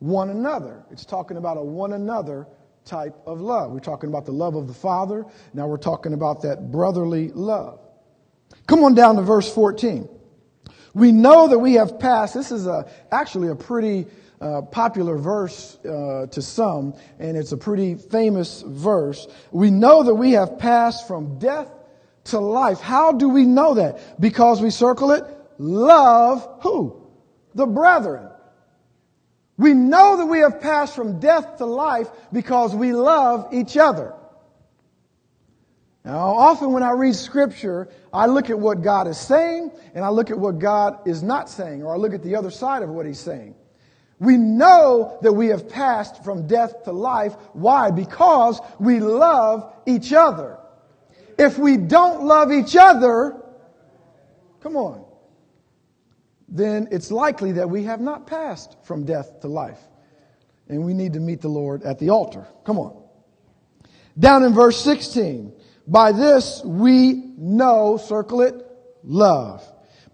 one 0.00 0.30
another. 0.30 0.84
It's 0.90 1.04
talking 1.04 1.36
about 1.36 1.56
a 1.56 1.62
one 1.62 1.92
another 1.92 2.46
type 2.84 3.14
of 3.26 3.40
love. 3.40 3.70
We're 3.70 3.80
talking 3.80 4.10
about 4.10 4.26
the 4.26 4.32
love 4.32 4.56
of 4.56 4.66
the 4.66 4.74
Father. 4.74 5.24
Now 5.54 5.66
we're 5.66 5.76
talking 5.76 6.12
about 6.12 6.42
that 6.42 6.70
brotherly 6.70 7.28
love. 7.28 7.80
Come 8.66 8.82
on 8.84 8.94
down 8.94 9.16
to 9.16 9.22
verse 9.22 9.52
14. 9.52 10.08
We 10.92 11.12
know 11.12 11.48
that 11.48 11.58
we 11.58 11.74
have 11.74 11.98
passed. 11.98 12.34
This 12.34 12.52
is 12.52 12.66
a, 12.66 12.88
actually 13.10 13.48
a 13.48 13.54
pretty 13.54 14.06
uh, 14.40 14.62
popular 14.62 15.16
verse 15.16 15.78
uh, 15.84 16.26
to 16.30 16.42
some, 16.42 16.94
and 17.18 17.36
it's 17.36 17.52
a 17.52 17.56
pretty 17.56 17.94
famous 17.94 18.62
verse. 18.66 19.26
We 19.50 19.70
know 19.70 20.02
that 20.02 20.14
we 20.14 20.32
have 20.32 20.58
passed 20.58 21.08
from 21.08 21.38
death 21.38 21.70
to 22.24 22.38
life. 22.38 22.80
How 22.80 23.12
do 23.12 23.28
we 23.28 23.44
know 23.44 23.74
that? 23.74 24.20
Because 24.20 24.60
we 24.60 24.70
circle 24.70 25.12
it. 25.12 25.24
Love 25.58 26.48
who? 26.62 27.06
The 27.54 27.66
brethren. 27.66 28.28
We 29.56 29.72
know 29.72 30.16
that 30.16 30.26
we 30.26 30.40
have 30.40 30.60
passed 30.60 30.96
from 30.96 31.20
death 31.20 31.58
to 31.58 31.66
life 31.66 32.08
because 32.32 32.74
we 32.74 32.92
love 32.92 33.52
each 33.52 33.76
other. 33.76 34.14
Now, 36.04 36.36
often 36.36 36.72
when 36.72 36.82
I 36.82 36.90
read 36.90 37.14
scripture, 37.14 37.88
I 38.12 38.26
look 38.26 38.50
at 38.50 38.58
what 38.58 38.82
God 38.82 39.08
is 39.08 39.16
saying 39.16 39.70
and 39.94 40.04
I 40.04 40.08
look 40.08 40.30
at 40.30 40.38
what 40.38 40.58
God 40.58 41.06
is 41.06 41.22
not 41.22 41.48
saying, 41.48 41.82
or 41.82 41.94
I 41.94 41.96
look 41.96 42.12
at 42.12 42.22
the 42.22 42.36
other 42.36 42.50
side 42.50 42.82
of 42.82 42.90
what 42.90 43.06
he's 43.06 43.20
saying. 43.20 43.54
We 44.18 44.36
know 44.36 45.18
that 45.22 45.32
we 45.32 45.48
have 45.48 45.68
passed 45.68 46.22
from 46.22 46.46
death 46.46 46.84
to 46.84 46.92
life. 46.92 47.34
Why? 47.52 47.90
Because 47.90 48.60
we 48.78 49.00
love 49.00 49.72
each 49.86 50.12
other. 50.12 50.58
If 51.38 51.58
we 51.58 51.76
don't 51.76 52.24
love 52.24 52.52
each 52.52 52.76
other, 52.76 53.42
come 54.60 54.76
on 54.76 55.04
then 56.54 56.88
it's 56.92 57.10
likely 57.10 57.52
that 57.52 57.68
we 57.68 57.84
have 57.84 58.00
not 58.00 58.26
passed 58.26 58.76
from 58.84 59.04
death 59.04 59.40
to 59.40 59.48
life. 59.48 59.80
And 60.68 60.84
we 60.84 60.94
need 60.94 61.14
to 61.14 61.20
meet 61.20 61.40
the 61.40 61.48
Lord 61.48 61.82
at 61.82 61.98
the 61.98 62.10
altar. 62.10 62.46
Come 62.64 62.78
on. 62.78 63.02
Down 64.18 64.44
in 64.44 64.54
verse 64.54 64.82
16. 64.82 65.52
By 65.86 66.12
this 66.12 66.62
we 66.64 67.32
know, 67.36 67.96
circle 67.98 68.40
it, 68.40 68.54
love 69.02 69.62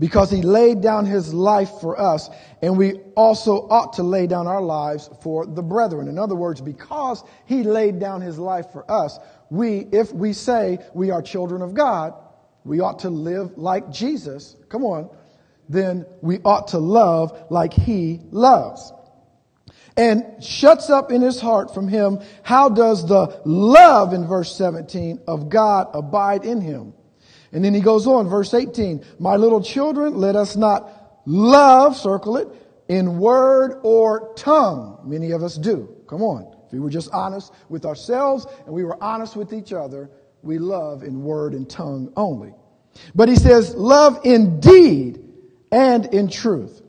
because 0.01 0.31
he 0.31 0.41
laid 0.41 0.81
down 0.81 1.05
his 1.05 1.35
life 1.35 1.71
for 1.83 2.01
us, 2.01 2.31
and 2.63 2.79
we 2.79 2.95
also 3.17 3.69
ought 3.69 3.93
to 3.93 4.03
lay 4.03 4.27
down 4.27 4.47
our 4.47 4.63
lives 4.63 5.11
for 5.23 5.45
the 5.45 5.63
brethren. 5.63 6.09
In 6.09 6.19
other 6.19 6.35
words, 6.35 6.63
because 6.63 7.23
he 7.45 7.63
laid 7.63 8.01
down 8.01 8.23
his 8.23 8.39
life 8.39 8.73
for 8.73 8.91
us, 8.91 9.19
we, 9.51 9.79
if 9.93 10.13
we 10.13 10.33
say 10.33 10.79
we 10.95 11.11
are 11.11 11.21
children 11.21 11.61
of 11.61 11.75
God, 11.75 12.15
we 12.65 12.81
ought 12.81 13.01
to 13.01 13.11
live 13.11 13.59
like 13.59 13.91
Jesus. 13.91 14.57
Come 14.69 14.85
on. 14.85 15.11
Then 15.69 16.07
we 16.21 16.39
ought 16.45 16.69
to 16.69 16.79
love 16.79 17.47
like 17.51 17.73
he 17.73 18.21
loves. 18.31 18.93
And 19.97 20.43
shuts 20.43 20.89
up 20.89 21.11
in 21.11 21.21
his 21.21 21.41
heart 21.41 21.75
from 21.75 21.89
him, 21.89 22.21
how 22.43 22.69
does 22.69 23.07
the 23.07 23.41
love 23.45 24.13
in 24.13 24.27
verse 24.27 24.57
17 24.57 25.21
of 25.27 25.49
God 25.49 25.89
abide 25.95 26.45
in 26.45 26.61
him? 26.61 26.95
And 27.53 27.65
then 27.65 27.75
he 27.75 27.81
goes 27.81 28.07
on, 28.07 28.29
verse 28.29 28.55
18, 28.55 29.05
my 29.19 29.37
little 29.37 29.63
children, 29.63 30.15
let 30.15 30.37
us 30.37 30.57
not 30.57 31.21
love, 31.27 31.97
circle 31.97 32.37
it, 32.37 32.49
in 32.89 33.19
word 33.19 33.81
or 33.83 34.33
tongue. 34.35 35.01
Many 35.05 35.33
of 35.33 35.43
us 35.43 35.57
do. 35.57 35.97
Come 36.07 36.23
on. 36.23 36.60
If 36.71 36.75
we 36.75 36.81
were 36.81 36.91
just 36.91 37.11
honest 37.13 37.53
with 37.69 37.85
ourselves 37.85 38.47
and 38.65 38.73
we 38.73 38.85
were 38.85 39.03
honest 39.03 39.35
with 39.35 39.53
each 39.53 39.73
other, 39.73 40.09
we 40.43 40.59
love 40.59 41.03
in 41.03 41.25
word 41.25 41.53
and 41.53 41.69
tongue 41.69 42.13
only. 42.17 42.55
But 43.15 43.29
he 43.29 43.35
says, 43.35 43.75
love 43.75 44.21
in 44.25 44.61
deed 44.61 45.21
and 45.73 46.07
in 46.07 46.29
truth. 46.29 46.81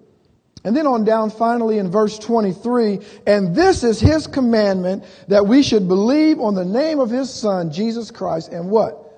And 0.64 0.78
then 0.78 0.86
on 0.86 1.04
down 1.04 1.32
finally 1.32 1.80
in 1.80 1.90
verse 1.90 2.20
23, 2.20 3.00
and 3.26 3.56
this 3.56 3.84
is 3.84 4.00
his 4.00 4.28
commandment 4.28 5.04
that 5.28 5.48
we 5.48 5.64
should 5.64 5.88
believe 5.88 6.40
on 6.40 6.54
the 6.54 6.66
name 6.66 7.00
of 7.00 7.10
his 7.10 7.34
son, 7.34 7.72
Jesus 7.72 8.12
Christ, 8.12 8.52
and 8.52 8.70
what? 8.70 9.12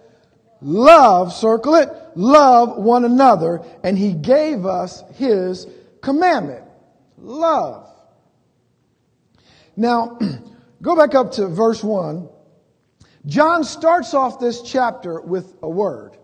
love, 0.64 1.34
circle 1.34 1.76
it, 1.76 1.90
love 2.16 2.78
one 2.78 3.06
another, 3.06 3.62
and 3.84 3.98
he 3.98 4.14
gave 4.14 4.66
us 4.66 5.04
his 5.16 5.68
commandment. 6.02 6.64
Love. 7.18 7.90
Now, 9.76 10.18
go 10.84 10.96
back 10.96 11.16
up 11.16 11.32
to 11.34 11.48
verse 11.48 11.84
1. 11.84 12.30
John 13.26 13.64
starts 13.64 14.14
off 14.14 14.40
this 14.40 14.62
chapter 14.62 15.20
with 15.22 15.56
a 15.64 15.70
word. 15.70 16.18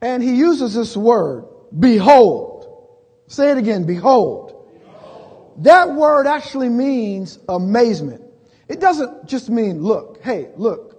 And 0.00 0.22
he 0.22 0.36
uses 0.36 0.74
this 0.74 0.96
word, 0.96 1.44
behold. 1.78 3.02
Say 3.26 3.50
it 3.50 3.58
again, 3.58 3.84
behold. 3.84 4.66
behold. 4.72 5.64
That 5.64 5.92
word 5.92 6.26
actually 6.26 6.68
means 6.68 7.38
amazement. 7.48 8.22
It 8.68 8.80
doesn't 8.80 9.26
just 9.26 9.50
mean 9.50 9.82
look, 9.82 10.20
hey, 10.22 10.50
look, 10.56 10.91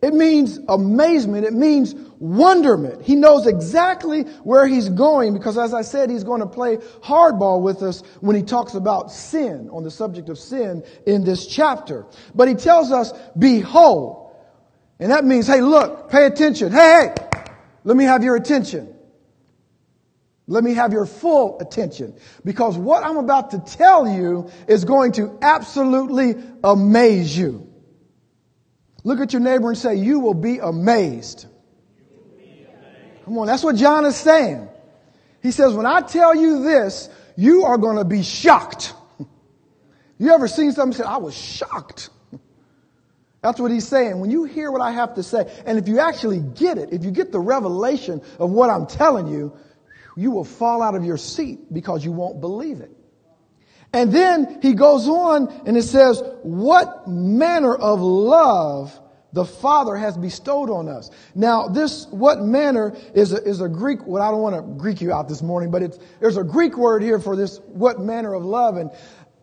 it 0.00 0.14
means 0.14 0.60
amazement. 0.68 1.44
It 1.44 1.54
means 1.54 1.94
wonderment. 2.20 3.02
He 3.02 3.16
knows 3.16 3.46
exactly 3.46 4.22
where 4.44 4.66
he's 4.66 4.88
going 4.88 5.34
because 5.34 5.58
as 5.58 5.74
I 5.74 5.82
said, 5.82 6.08
he's 6.08 6.22
going 6.22 6.40
to 6.40 6.46
play 6.46 6.76
hardball 6.76 7.62
with 7.62 7.82
us 7.82 8.02
when 8.20 8.36
he 8.36 8.42
talks 8.42 8.74
about 8.74 9.10
sin, 9.10 9.68
on 9.72 9.82
the 9.82 9.90
subject 9.90 10.28
of 10.28 10.38
sin 10.38 10.84
in 11.06 11.24
this 11.24 11.46
chapter. 11.48 12.06
But 12.32 12.46
he 12.46 12.54
tells 12.54 12.92
us, 12.92 13.12
behold. 13.36 14.36
And 15.00 15.10
that 15.10 15.24
means, 15.24 15.48
hey, 15.48 15.60
look, 15.60 16.10
pay 16.10 16.26
attention. 16.26 16.70
Hey, 16.70 17.12
hey, 17.16 17.44
let 17.82 17.96
me 17.96 18.04
have 18.04 18.22
your 18.22 18.36
attention. 18.36 18.94
Let 20.46 20.64
me 20.64 20.74
have 20.74 20.92
your 20.92 21.06
full 21.06 21.60
attention 21.60 22.14
because 22.44 22.78
what 22.78 23.04
I'm 23.04 23.18
about 23.18 23.50
to 23.50 23.58
tell 23.58 24.08
you 24.08 24.50
is 24.66 24.84
going 24.84 25.12
to 25.12 25.38
absolutely 25.42 26.36
amaze 26.64 27.36
you. 27.36 27.67
Look 29.08 29.20
at 29.20 29.32
your 29.32 29.40
neighbor 29.40 29.70
and 29.70 29.78
say, 29.78 29.94
You 29.94 30.20
will 30.20 30.34
be 30.34 30.58
amazed. 30.58 31.46
Come 33.24 33.38
on, 33.38 33.46
that's 33.46 33.64
what 33.64 33.74
John 33.76 34.04
is 34.04 34.16
saying. 34.16 34.68
He 35.42 35.50
says, 35.50 35.72
When 35.72 35.86
I 35.86 36.02
tell 36.02 36.34
you 36.34 36.62
this, 36.62 37.08
you 37.34 37.64
are 37.64 37.78
going 37.78 37.96
to 37.96 38.04
be 38.04 38.22
shocked. 38.22 38.92
You 40.20 40.34
ever 40.34 40.48
seen 40.48 40.72
something 40.72 40.98
say, 40.98 41.04
I 41.04 41.18
was 41.18 41.32
shocked? 41.32 42.10
That's 43.40 43.60
what 43.60 43.70
he's 43.70 43.86
saying. 43.86 44.18
When 44.18 44.32
you 44.32 44.42
hear 44.42 44.72
what 44.72 44.80
I 44.80 44.90
have 44.90 45.14
to 45.14 45.22
say, 45.22 45.48
and 45.64 45.78
if 45.78 45.86
you 45.86 46.00
actually 46.00 46.40
get 46.40 46.76
it, 46.76 46.92
if 46.92 47.04
you 47.04 47.12
get 47.12 47.30
the 47.30 47.38
revelation 47.38 48.20
of 48.40 48.50
what 48.50 48.68
I'm 48.68 48.88
telling 48.88 49.28
you, 49.28 49.56
you 50.16 50.32
will 50.32 50.42
fall 50.42 50.82
out 50.82 50.96
of 50.96 51.04
your 51.04 51.18
seat 51.18 51.72
because 51.72 52.04
you 52.04 52.10
won't 52.10 52.40
believe 52.40 52.80
it. 52.80 52.90
And 53.98 54.12
then 54.12 54.60
he 54.62 54.74
goes 54.74 55.08
on 55.08 55.48
and 55.66 55.76
it 55.76 55.82
says, 55.82 56.22
what 56.44 57.08
manner 57.08 57.74
of 57.74 58.00
love 58.00 58.96
the 59.32 59.44
Father 59.44 59.96
has 59.96 60.16
bestowed 60.16 60.70
on 60.70 60.88
us. 60.88 61.10
Now, 61.34 61.66
this, 61.66 62.06
what 62.06 62.40
manner 62.40 62.96
is 63.12 63.32
a, 63.32 63.42
is 63.42 63.60
a 63.60 63.68
Greek, 63.68 64.06
well, 64.06 64.22
I 64.22 64.30
don't 64.30 64.40
want 64.40 64.54
to 64.54 64.62
Greek 64.62 65.00
you 65.00 65.12
out 65.12 65.28
this 65.28 65.42
morning, 65.42 65.72
but 65.72 65.82
it's, 65.82 65.98
there's 66.20 66.36
a 66.36 66.44
Greek 66.44 66.78
word 66.78 67.02
here 67.02 67.18
for 67.18 67.34
this, 67.34 67.58
what 67.66 67.98
manner 67.98 68.34
of 68.34 68.44
love. 68.44 68.76
And 68.76 68.92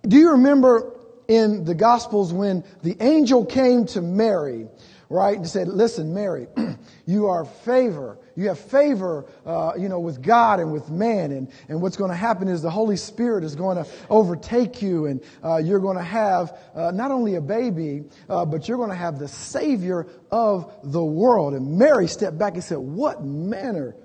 do 0.08 0.16
you 0.16 0.32
remember 0.32 0.94
in 1.28 1.66
the 1.66 1.76
Gospels 1.76 2.32
when 2.32 2.64
the 2.82 2.96
angel 3.02 3.46
came 3.46 3.86
to 3.88 4.02
Mary 4.02 4.70
right? 5.10 5.38
And 5.38 5.48
said, 5.48 5.68
listen, 5.68 6.14
Mary, 6.14 6.48
you 7.06 7.28
are 7.28 7.46
favor. 7.46 8.18
You 8.36 8.48
have 8.48 8.60
favor, 8.60 9.26
uh, 9.46 9.74
you 9.78 9.90
know, 9.90 10.00
with 10.00 10.22
God 10.22 10.60
and 10.60 10.72
with 10.72 10.90
man. 10.90 11.32
And, 11.32 11.52
and 11.70 11.82
what's 11.82 11.98
going 11.98 12.12
to 12.12 12.18
happen 12.18 12.48
is 12.48 12.62
the 12.62 12.70
Holy 12.70 12.98
Spirit 12.98 13.44
is 13.44 13.56
going 13.56 13.78
to 13.78 13.90
overtake 14.10 14.82
you 14.82 15.06
and 15.06 15.22
uh, 15.44 15.58
you're 15.58 15.80
going 15.80 15.98
to 15.98 16.04
have 16.04 16.58
uh, 16.76 16.92
not 16.92 17.12
only 17.12 17.36
a 17.36 17.42
baby, 17.42 18.04
uh, 18.30 18.46
but 18.46 18.68
you're 18.68 18.78
going 18.78 18.90
to 18.90 18.96
have 18.96 19.20
the 19.20 19.28
Savior 19.28 20.08
of 20.32 20.74
the 20.84 21.04
world. 21.04 21.54
And 21.54 21.78
Mary 21.78 22.08
stepped 22.08 22.38
back 22.38 22.54
and 22.56 22.64
said, 22.64 22.78
what 22.78 23.24
manner 23.24 23.96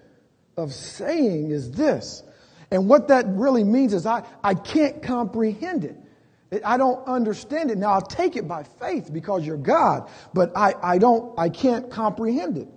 of 0.56 0.72
saying 0.72 1.50
is 1.50 1.70
this? 1.72 2.22
And 2.70 2.88
what 2.88 3.08
that 3.08 3.26
really 3.26 3.64
means 3.64 3.94
is 3.94 4.06
I, 4.06 4.24
I 4.44 4.54
can't 4.54 5.02
comprehend 5.02 5.84
it. 5.84 5.96
I 6.64 6.76
don't 6.76 7.06
understand 7.06 7.70
it. 7.70 7.78
Now 7.78 7.92
I'll 7.92 8.00
take 8.00 8.36
it 8.36 8.48
by 8.48 8.64
faith 8.64 9.12
because 9.12 9.46
you're 9.46 9.56
God, 9.56 10.08
but 10.34 10.52
I, 10.56 10.74
I 10.82 10.98
don't, 10.98 11.38
I 11.38 11.48
can't 11.48 11.90
comprehend 11.90 12.58
it. 12.58 12.68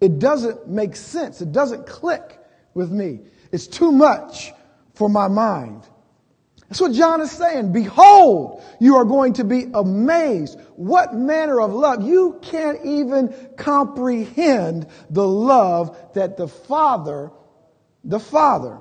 It 0.00 0.18
doesn't 0.18 0.68
make 0.68 0.96
sense. 0.96 1.40
It 1.40 1.52
doesn't 1.52 1.86
click 1.86 2.38
with 2.74 2.90
me. 2.90 3.20
It's 3.52 3.66
too 3.66 3.92
much 3.92 4.52
for 4.94 5.08
my 5.08 5.28
mind. 5.28 5.86
That's 6.68 6.80
what 6.80 6.92
John 6.92 7.20
is 7.20 7.32
saying. 7.32 7.72
Behold, 7.72 8.62
you 8.78 8.96
are 8.96 9.04
going 9.04 9.32
to 9.34 9.44
be 9.44 9.66
amazed. 9.74 10.58
What 10.76 11.14
manner 11.14 11.60
of 11.60 11.72
love? 11.72 12.02
You 12.02 12.38
can't 12.42 12.84
even 12.84 13.34
comprehend 13.56 14.86
the 15.10 15.26
love 15.26 15.96
that 16.14 16.36
the 16.36 16.46
Father, 16.46 17.32
the 18.04 18.20
Father, 18.20 18.78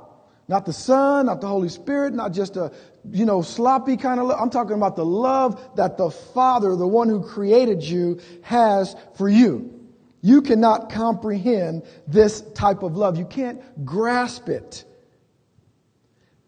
not 0.48 0.68
the 0.68 0.74
Son, 0.74 1.26
not 1.26 1.42
the 1.42 1.48
Holy 1.48 1.70
Spirit, 1.70 2.14
not 2.14 2.32
just 2.32 2.58
a, 2.58 2.72
you 3.12 3.26
know, 3.26 3.42
sloppy 3.42 3.98
kind 3.98 4.20
of 4.20 4.28
love. 4.28 4.40
I'm 4.40 4.50
talking 4.50 4.76
about 4.76 4.96
the 4.96 5.06
love 5.06 5.76
that 5.76 5.98
the 5.98 6.12
Father, 6.12 6.76
the 6.76 6.88
one 6.88 7.10
who 7.10 7.24
created 7.24 7.84
you, 7.84 8.20
has 8.42 8.96
for 9.16 9.30
you. 9.30 9.80
You 10.22 10.42
cannot 10.42 10.92
comprehend 10.92 11.84
this 12.08 12.42
type 12.54 12.84
of 12.84 12.98
love. 12.98 13.18
You 13.18 13.26
can't 13.26 13.86
grasp 13.86 14.50
it. 14.50 14.84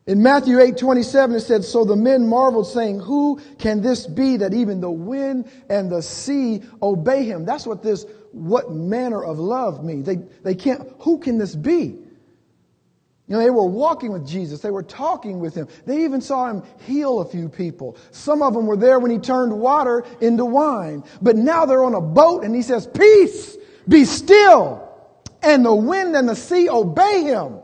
In 0.08 0.22
Matthew 0.22 0.60
8, 0.60 0.77
27, 0.77 1.36
it 1.36 1.39
said, 1.41 1.63
So 1.63 1.86
the 1.86 1.96
men 1.96 2.27
marveled, 2.27 2.67
saying, 2.67 3.00
Who 3.00 3.39
can 3.60 3.81
this 3.81 4.08
be 4.08 4.38
that 4.38 4.53
even 4.53 4.81
the 4.81 4.91
wind 4.91 5.50
and 5.70 5.91
the 5.91 6.01
sea 6.01 6.63
obey 6.81 7.24
him? 7.24 7.46
That's 7.46 7.65
what 7.65 7.84
this, 7.84 8.05
what 8.31 8.72
manner 8.72 9.24
of 9.24 9.39
love 9.39 9.84
means. 9.84 10.05
They, 10.05 10.17
they 10.43 10.55
can't, 10.55 10.89
who 11.00 11.20
can 11.20 11.38
this 11.38 11.55
be? 11.55 12.00
You 13.32 13.38
know, 13.38 13.44
they 13.44 13.50
were 13.50 13.66
walking 13.66 14.12
with 14.12 14.28
Jesus. 14.28 14.60
They 14.60 14.72
were 14.72 14.84
talking 14.84 15.40
with 15.40 15.56
him. 15.56 15.70
They 15.86 16.04
even 16.04 16.20
saw 16.20 16.50
him 16.50 16.64
heal 16.86 17.22
a 17.22 17.26
few 17.26 17.48
people. 17.48 17.96
Some 18.12 18.42
of 18.42 18.54
them 18.54 18.66
were 18.66 18.76
there 18.76 19.00
when 19.00 19.10
he 19.10 19.20
turned 19.20 19.58
water 19.58 20.04
into 20.20 20.44
wine. 20.44 21.06
But 21.22 21.38
now 21.38 21.66
they're 21.66 21.86
on 21.86 21.94
a 21.94 22.02
boat 22.02 22.44
and 22.44 22.54
he 22.54 22.62
says, 22.62 22.88
peace, 22.88 23.56
be 23.88 24.04
still. 24.04 24.86
And 25.42 25.64
the 25.64 25.74
wind 25.74 26.14
and 26.14 26.28
the 26.28 26.36
sea 26.36 26.68
obey 26.68 27.24
him. 27.24 27.60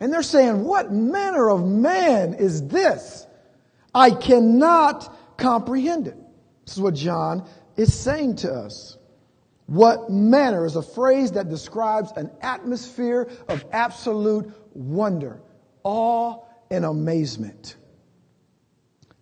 And 0.00 0.12
they're 0.12 0.22
saying, 0.22 0.62
what 0.62 0.92
manner 0.92 1.48
of 1.48 1.66
man 1.66 2.34
is 2.34 2.68
this? 2.68 3.26
I 3.94 4.10
cannot 4.10 5.38
comprehend 5.38 6.08
it. 6.08 6.16
This 6.66 6.76
is 6.76 6.82
what 6.82 6.92
John 6.92 7.48
is 7.78 7.94
saying 7.94 8.36
to 8.36 8.52
us. 8.52 8.97
What 9.68 10.08
manner 10.08 10.64
is 10.64 10.76
a 10.76 10.82
phrase 10.82 11.32
that 11.32 11.50
describes 11.50 12.10
an 12.16 12.30
atmosphere 12.40 13.28
of 13.48 13.62
absolute 13.70 14.50
wonder, 14.72 15.42
awe, 15.84 16.42
and 16.70 16.86
amazement. 16.86 17.76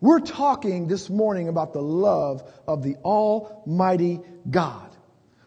We're 0.01 0.21
talking 0.21 0.87
this 0.87 1.11
morning 1.11 1.49
about 1.49 1.73
the 1.73 1.83
love 1.83 2.49
of 2.69 2.85
the 2.85 2.95
Almighty 2.99 4.21
God, 4.49 4.97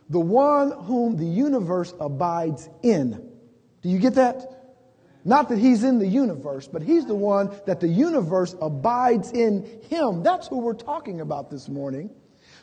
the 0.09 0.19
one 0.19 0.71
whom 0.71 1.15
the 1.15 1.25
universe 1.25 1.93
abides 1.97 2.67
in. 2.83 3.11
Do 3.81 3.87
you 3.87 3.99
get 3.99 4.15
that? 4.15 4.73
Not 5.23 5.47
that 5.47 5.59
he's 5.59 5.85
in 5.85 5.99
the 5.99 6.07
universe, 6.07 6.67
but 6.67 6.81
he's 6.81 7.05
the 7.05 7.15
one 7.15 7.55
that 7.67 7.79
the 7.79 7.87
universe 7.87 8.53
abides 8.61 9.31
in 9.31 9.63
him. 9.89 10.23
That's 10.23 10.47
who 10.47 10.59
we're 10.59 10.73
talking 10.73 11.21
about 11.21 11.49
this 11.49 11.69
morning. 11.69 12.09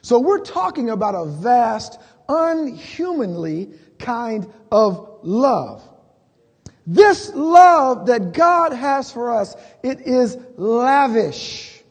So 0.02 0.20
we're 0.20 0.44
talking 0.44 0.90
about 0.90 1.16
a 1.16 1.24
vast, 1.24 1.98
unhumanly 2.28 3.70
kind 3.98 4.52
of 4.70 5.20
love. 5.22 5.82
This 6.86 7.32
love 7.34 8.06
that 8.06 8.32
God 8.32 8.72
has 8.72 9.10
for 9.10 9.32
us, 9.32 9.56
it 9.82 10.00
is 10.02 10.36
lavish. 10.56 11.82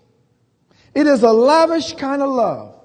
It 0.93 1.07
is 1.07 1.23
a 1.23 1.31
lavish 1.31 1.93
kind 1.95 2.21
of 2.21 2.29
love. 2.29 2.75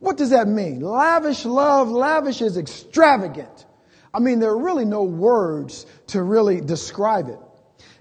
What 0.00 0.16
does 0.16 0.30
that 0.30 0.48
mean? 0.48 0.80
Lavish 0.80 1.44
love, 1.44 1.88
lavish 1.88 2.42
is 2.42 2.56
extravagant. 2.56 3.66
I 4.12 4.20
mean, 4.20 4.40
there 4.40 4.50
are 4.50 4.58
really 4.58 4.84
no 4.84 5.04
words 5.04 5.86
to 6.08 6.22
really 6.22 6.60
describe 6.60 7.28
it. 7.28 7.38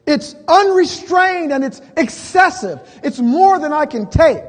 It's 0.08 0.36
unrestrained 0.48 1.52
and 1.52 1.64
it's 1.64 1.82
excessive. 1.98 2.80
It's 3.04 3.20
more 3.20 3.60
than 3.60 3.74
I 3.74 3.86
can 3.86 4.10
take. 4.10 4.44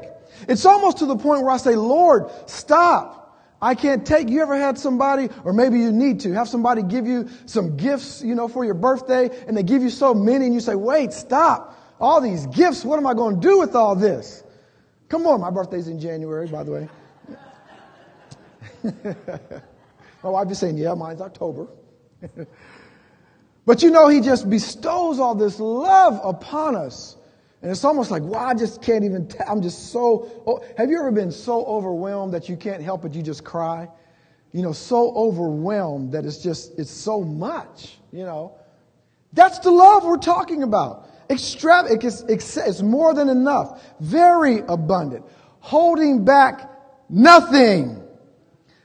It's 0.49 0.65
almost 0.65 0.99
to 0.99 1.07
the 1.07 1.17
point 1.17 1.43
where 1.43 1.51
I 1.51 1.57
say, 1.57 1.75
Lord, 1.75 2.31
stop. 2.47 3.18
I 3.61 3.75
can't 3.75 4.07
take. 4.07 4.29
You 4.29 4.43
ever 4.43 4.57
had 4.57 4.79
somebody, 4.79 5.29
or 5.45 5.53
maybe 5.53 5.79
you 5.79 5.91
need 5.91 6.21
to, 6.21 6.33
have 6.33 6.49
somebody 6.49 6.83
give 6.83 7.07
you 7.07 7.29
some 7.47 7.77
gifts, 7.77 8.23
you 8.23 8.35
know, 8.35 8.47
for 8.47 8.65
your 8.65 8.75
birthday, 8.75 9.31
and 9.47 9.57
they 9.57 9.65
give 9.65 9.83
you 9.83 9.91
so 9.91 10.15
many, 10.15 10.45
and 10.45 10.55
you 10.55 10.61
say, 10.61 10.77
wait, 10.77 11.13
stop. 11.13 11.75
All 12.01 12.21
these 12.21 12.47
gifts, 12.47 12.85
what 12.85 12.99
am 12.99 13.07
I 13.07 13.15
going 13.15 13.41
to 13.41 13.41
do 13.41 13.59
with 13.59 13.75
all 13.75 13.97
this? 13.97 14.45
Come 15.09 15.27
on, 15.27 15.41
my 15.41 15.51
birthday's 15.51 15.89
in 15.89 15.99
January, 15.99 16.47
by 16.47 16.63
the 16.63 16.71
way. 16.71 16.89
my 20.23 20.31
wife 20.31 20.51
is 20.51 20.59
saying, 20.59 20.79
yeah, 20.79 20.95
mine's 20.95 21.21
October. 21.21 21.67
but 23.67 23.83
you 23.83 23.91
know, 23.91 24.07
he 24.07 24.21
just 24.21 24.49
bestows 24.49 25.19
all 25.19 25.35
this 25.35 25.59
love 25.59 26.21
upon 26.23 26.77
us. 26.77 27.18
And 27.61 27.71
it's 27.71 27.85
almost 27.85 28.11
like, 28.11 28.23
wow, 28.23 28.47
I 28.47 28.55
just 28.55 28.83
can't 28.83 29.05
even, 29.05 29.29
I'm 29.49 29.63
just 29.63 29.91
so, 29.91 30.43
oh, 30.47 30.65
have 30.77 30.91
you 30.91 30.99
ever 31.01 31.11
been 31.11 31.33
so 31.33 31.65
overwhelmed 31.65 32.35
that 32.35 32.49
you 32.49 32.57
can't 32.57 32.83
help 32.83 33.05
it, 33.05 33.15
you 33.15 33.23
just 33.23 33.43
cry? 33.43 33.89
You 34.53 34.63
know, 34.63 34.73
so 34.73 35.13
overwhelmed 35.15 36.13
that 36.13 36.25
it's 36.25 36.39
just, 36.39 36.79
it's 36.79 36.91
so 36.91 37.23
much, 37.23 37.99
you 38.13 38.25
know. 38.25 38.55
That's 39.33 39.59
the 39.59 39.71
love 39.71 40.05
we're 40.05 40.19
talking 40.19 40.63
about. 40.63 41.09
Extravagant, 41.29 42.25
it's, 42.29 42.57
it's 42.57 42.81
more 42.81 43.13
than 43.13 43.29
enough, 43.29 43.85
very 44.01 44.61
abundant, 44.61 45.27
holding 45.59 46.25
back 46.25 46.71
nothing, 47.11 48.03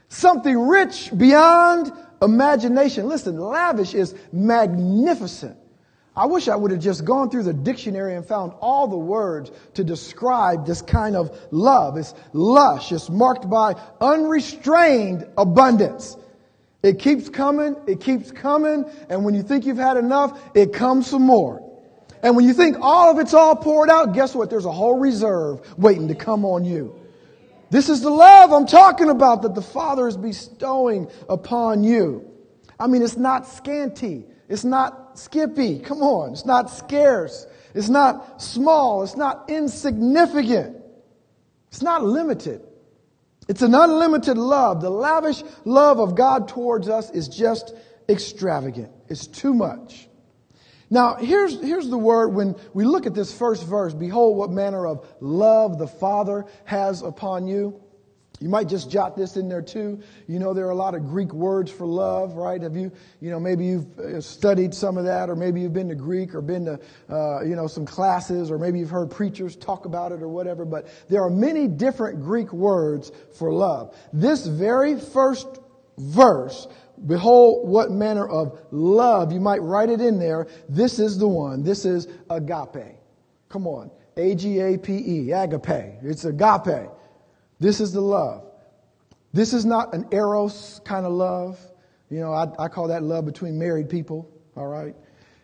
something 0.09 0.59
rich 0.59 1.11
beyond 1.15 1.91
imagination. 2.21 3.07
Listen, 3.07 3.37
lavish 3.37 3.93
is 3.93 4.15
magnificent. 4.31 5.57
I 6.15 6.27
wish 6.27 6.47
I 6.47 6.55
would 6.55 6.69
have 6.69 6.79
just 6.79 7.05
gone 7.05 7.31
through 7.31 7.43
the 7.43 7.53
dictionary 7.53 8.15
and 8.15 8.25
found 8.25 8.53
all 8.61 8.87
the 8.87 8.97
words 8.97 9.51
to 9.73 9.83
describe 9.83 10.65
this 10.65 10.81
kind 10.81 11.15
of 11.15 11.35
love. 11.49 11.97
It's 11.97 12.13
lush. 12.33 12.91
It's 12.91 13.09
marked 13.09 13.49
by 13.49 13.75
unrestrained 13.99 15.27
abundance. 15.37 16.15
It 16.83 16.99
keeps 16.99 17.29
coming. 17.29 17.75
It 17.87 17.99
keeps 18.01 18.31
coming. 18.31 18.85
And 19.09 19.25
when 19.25 19.33
you 19.33 19.41
think 19.41 19.65
you've 19.65 19.77
had 19.77 19.97
enough, 19.97 20.39
it 20.53 20.73
comes 20.73 21.09
some 21.09 21.23
more. 21.23 21.61
And 22.21 22.35
when 22.35 22.45
you 22.45 22.53
think 22.53 22.77
all 22.79 23.09
of 23.09 23.19
it's 23.19 23.33
all 23.33 23.55
poured 23.55 23.89
out, 23.89 24.13
guess 24.13 24.35
what? 24.35 24.49
There's 24.49 24.65
a 24.65 24.71
whole 24.71 24.99
reserve 24.99 25.61
waiting 25.79 26.09
to 26.09 26.15
come 26.15 26.45
on 26.45 26.63
you. 26.63 26.99
This 27.71 27.89
is 27.89 28.01
the 28.01 28.11
love 28.11 28.53
I'm 28.53 28.67
talking 28.67 29.09
about 29.09 29.41
that 29.41 29.55
the 29.55 29.61
Father 29.63 30.07
is 30.07 30.15
bestowing 30.15 31.09
upon 31.27 31.83
you. 31.83 32.29
I 32.79 32.85
mean, 32.85 33.01
it's 33.01 33.17
not 33.17 33.47
scanty. 33.47 34.25
It's 34.53 34.63
not 34.63 35.17
skippy. 35.17 35.79
Come 35.79 36.03
on. 36.03 36.33
It's 36.33 36.45
not 36.45 36.69
scarce. 36.69 37.47
It's 37.73 37.89
not 37.89 38.39
small. 38.39 39.01
It's 39.01 39.15
not 39.15 39.49
insignificant. 39.49 40.77
It's 41.69 41.81
not 41.81 42.03
limited. 42.03 42.61
It's 43.49 43.63
an 43.63 43.73
unlimited 43.73 44.37
love. 44.37 44.79
The 44.79 44.91
lavish 44.91 45.41
love 45.65 45.99
of 45.99 46.13
God 46.13 46.49
towards 46.49 46.87
us 46.87 47.09
is 47.09 47.27
just 47.27 47.73
extravagant. 48.07 48.91
It's 49.07 49.25
too 49.25 49.55
much. 49.55 50.07
Now, 50.87 51.15
here's, 51.15 51.59
here's 51.59 51.89
the 51.89 51.97
word 51.97 52.35
when 52.35 52.55
we 52.75 52.85
look 52.85 53.07
at 53.07 53.15
this 53.15 53.35
first 53.35 53.65
verse 53.65 53.95
Behold, 53.95 54.37
what 54.37 54.51
manner 54.51 54.85
of 54.85 55.03
love 55.19 55.79
the 55.79 55.87
Father 55.87 56.45
has 56.65 57.01
upon 57.01 57.47
you. 57.47 57.82
You 58.43 58.49
might 58.49 58.67
just 58.67 58.91
jot 58.91 59.15
this 59.15 59.37
in 59.37 59.47
there 59.47 59.61
too. 59.61 60.01
You 60.27 60.37
know, 60.37 60.53
there 60.53 60.67
are 60.67 60.71
a 60.71 60.75
lot 60.75 60.95
of 60.95 61.05
Greek 61.05 61.33
words 61.33 61.71
for 61.71 61.87
love, 61.87 62.35
right? 62.35 62.61
Have 62.61 62.75
you, 62.75 62.91
you 63.21 63.31
know, 63.31 63.39
maybe 63.39 63.63
you've 63.65 63.97
uh, 63.97 64.19
studied 64.19 64.73
some 64.73 64.97
of 64.97 65.05
that, 65.05 65.29
or 65.29 65.35
maybe 65.37 65.61
you've 65.61 65.71
been 65.71 65.87
to 65.87 65.95
Greek 65.95 66.35
or 66.35 66.41
been 66.41 66.65
to, 66.65 66.77
uh, 67.09 67.41
you 67.43 67.55
know, 67.55 67.67
some 67.67 67.85
classes, 67.85 68.51
or 68.51 68.57
maybe 68.59 68.79
you've 68.79 68.89
heard 68.89 69.09
preachers 69.09 69.55
talk 69.55 69.85
about 69.85 70.11
it 70.11 70.21
or 70.21 70.27
whatever. 70.27 70.65
But 70.65 70.89
there 71.07 71.23
are 71.23 71.29
many 71.29 71.69
different 71.69 72.21
Greek 72.21 72.51
words 72.51 73.13
for 73.33 73.53
love. 73.53 73.95
This 74.11 74.45
very 74.45 74.99
first 74.99 75.47
verse, 75.97 76.67
behold 77.07 77.69
what 77.69 77.91
manner 77.91 78.27
of 78.27 78.59
love, 78.71 79.31
you 79.31 79.39
might 79.39 79.61
write 79.61 79.89
it 79.89 80.01
in 80.01 80.19
there. 80.19 80.47
This 80.67 80.99
is 80.99 81.17
the 81.17 81.29
one. 81.29 81.63
This 81.63 81.85
is 81.85 82.09
agape. 82.29 82.97
Come 83.47 83.67
on. 83.67 83.89
A 84.17 84.35
G 84.35 84.59
A 84.59 84.77
P 84.77 84.93
E, 84.93 85.31
agape. 85.31 85.95
It's 86.03 86.25
agape. 86.25 86.89
This 87.59 87.79
is 87.79 87.91
the 87.91 88.01
love. 88.01 88.43
This 89.33 89.53
is 89.53 89.65
not 89.65 89.93
an 89.93 90.07
eros 90.11 90.81
kind 90.85 91.05
of 91.05 91.11
love. 91.13 91.59
You 92.09 92.19
know, 92.19 92.33
I, 92.33 92.47
I 92.59 92.67
call 92.67 92.87
that 92.89 93.03
love 93.03 93.25
between 93.25 93.57
married 93.57 93.89
people, 93.89 94.29
all 94.55 94.67
right? 94.67 94.95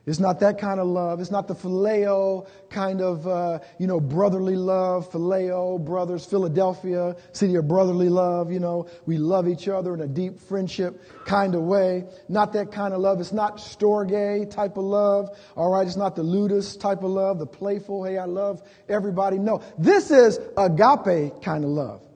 It's 0.09 0.19
not 0.19 0.39
that 0.39 0.57
kind 0.57 0.79
of 0.79 0.87
love. 0.87 1.19
It's 1.19 1.29
not 1.29 1.47
the 1.47 1.53
phileo 1.53 2.47
kind 2.71 2.99
of, 2.99 3.27
uh, 3.27 3.59
you 3.77 3.85
know, 3.85 3.99
brotherly 3.99 4.55
love. 4.55 5.11
Phileo, 5.11 5.79
brothers, 5.85 6.25
Philadelphia, 6.25 7.15
city 7.31 7.53
of 7.55 7.67
brotherly 7.67 8.09
love. 8.09 8.51
You 8.51 8.59
know, 8.59 8.87
we 9.05 9.19
love 9.19 9.47
each 9.47 9.67
other 9.67 9.93
in 9.93 10.01
a 10.01 10.07
deep 10.07 10.39
friendship 10.39 10.99
kind 11.25 11.53
of 11.53 11.61
way. 11.61 12.05
Not 12.27 12.53
that 12.53 12.71
kind 12.71 12.95
of 12.95 13.01
love. 13.01 13.19
It's 13.19 13.31
not 13.31 13.57
storge 13.57 14.49
type 14.49 14.77
of 14.77 14.83
love. 14.83 15.29
All 15.55 15.71
right. 15.71 15.85
It's 15.85 15.95
not 15.95 16.15
the 16.15 16.23
ludus 16.23 16.75
type 16.75 17.03
of 17.03 17.11
love, 17.11 17.37
the 17.37 17.45
playful, 17.45 18.03
hey, 18.03 18.17
I 18.17 18.25
love 18.25 18.63
everybody. 18.89 19.37
No, 19.37 19.61
this 19.77 20.09
is 20.09 20.39
agape 20.57 21.43
kind 21.43 21.63
of 21.63 21.69
love. 21.69 22.08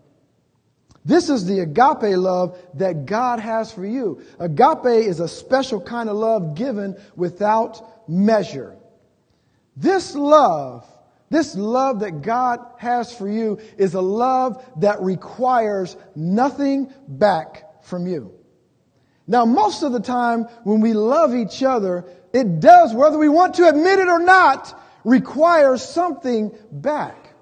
This 1.05 1.29
is 1.29 1.45
the 1.45 1.59
agape 1.59 2.17
love 2.17 2.57
that 2.75 3.05
God 3.05 3.39
has 3.39 3.71
for 3.71 3.85
you. 3.85 4.21
Agape 4.39 4.85
is 4.85 5.19
a 5.19 5.27
special 5.27 5.81
kind 5.81 6.09
of 6.09 6.15
love 6.15 6.55
given 6.55 6.97
without 7.15 8.09
measure. 8.09 8.75
This 9.75 10.15
love, 10.15 10.85
this 11.29 11.55
love 11.55 12.01
that 12.01 12.21
God 12.21 12.59
has 12.77 13.13
for 13.13 13.27
you 13.27 13.59
is 13.77 13.95
a 13.95 14.01
love 14.01 14.63
that 14.77 15.01
requires 15.01 15.97
nothing 16.15 16.93
back 17.07 17.83
from 17.83 18.07
you. 18.07 18.33
Now, 19.27 19.45
most 19.45 19.83
of 19.83 19.91
the 19.91 19.99
time 19.99 20.43
when 20.63 20.81
we 20.81 20.93
love 20.93 21.33
each 21.33 21.63
other, 21.63 22.05
it 22.33 22.59
does, 22.59 22.93
whether 22.93 23.17
we 23.17 23.29
want 23.29 23.55
to 23.55 23.67
admit 23.67 23.99
it 23.99 24.07
or 24.07 24.19
not, 24.19 24.79
require 25.03 25.77
something 25.77 26.55
back. 26.71 27.33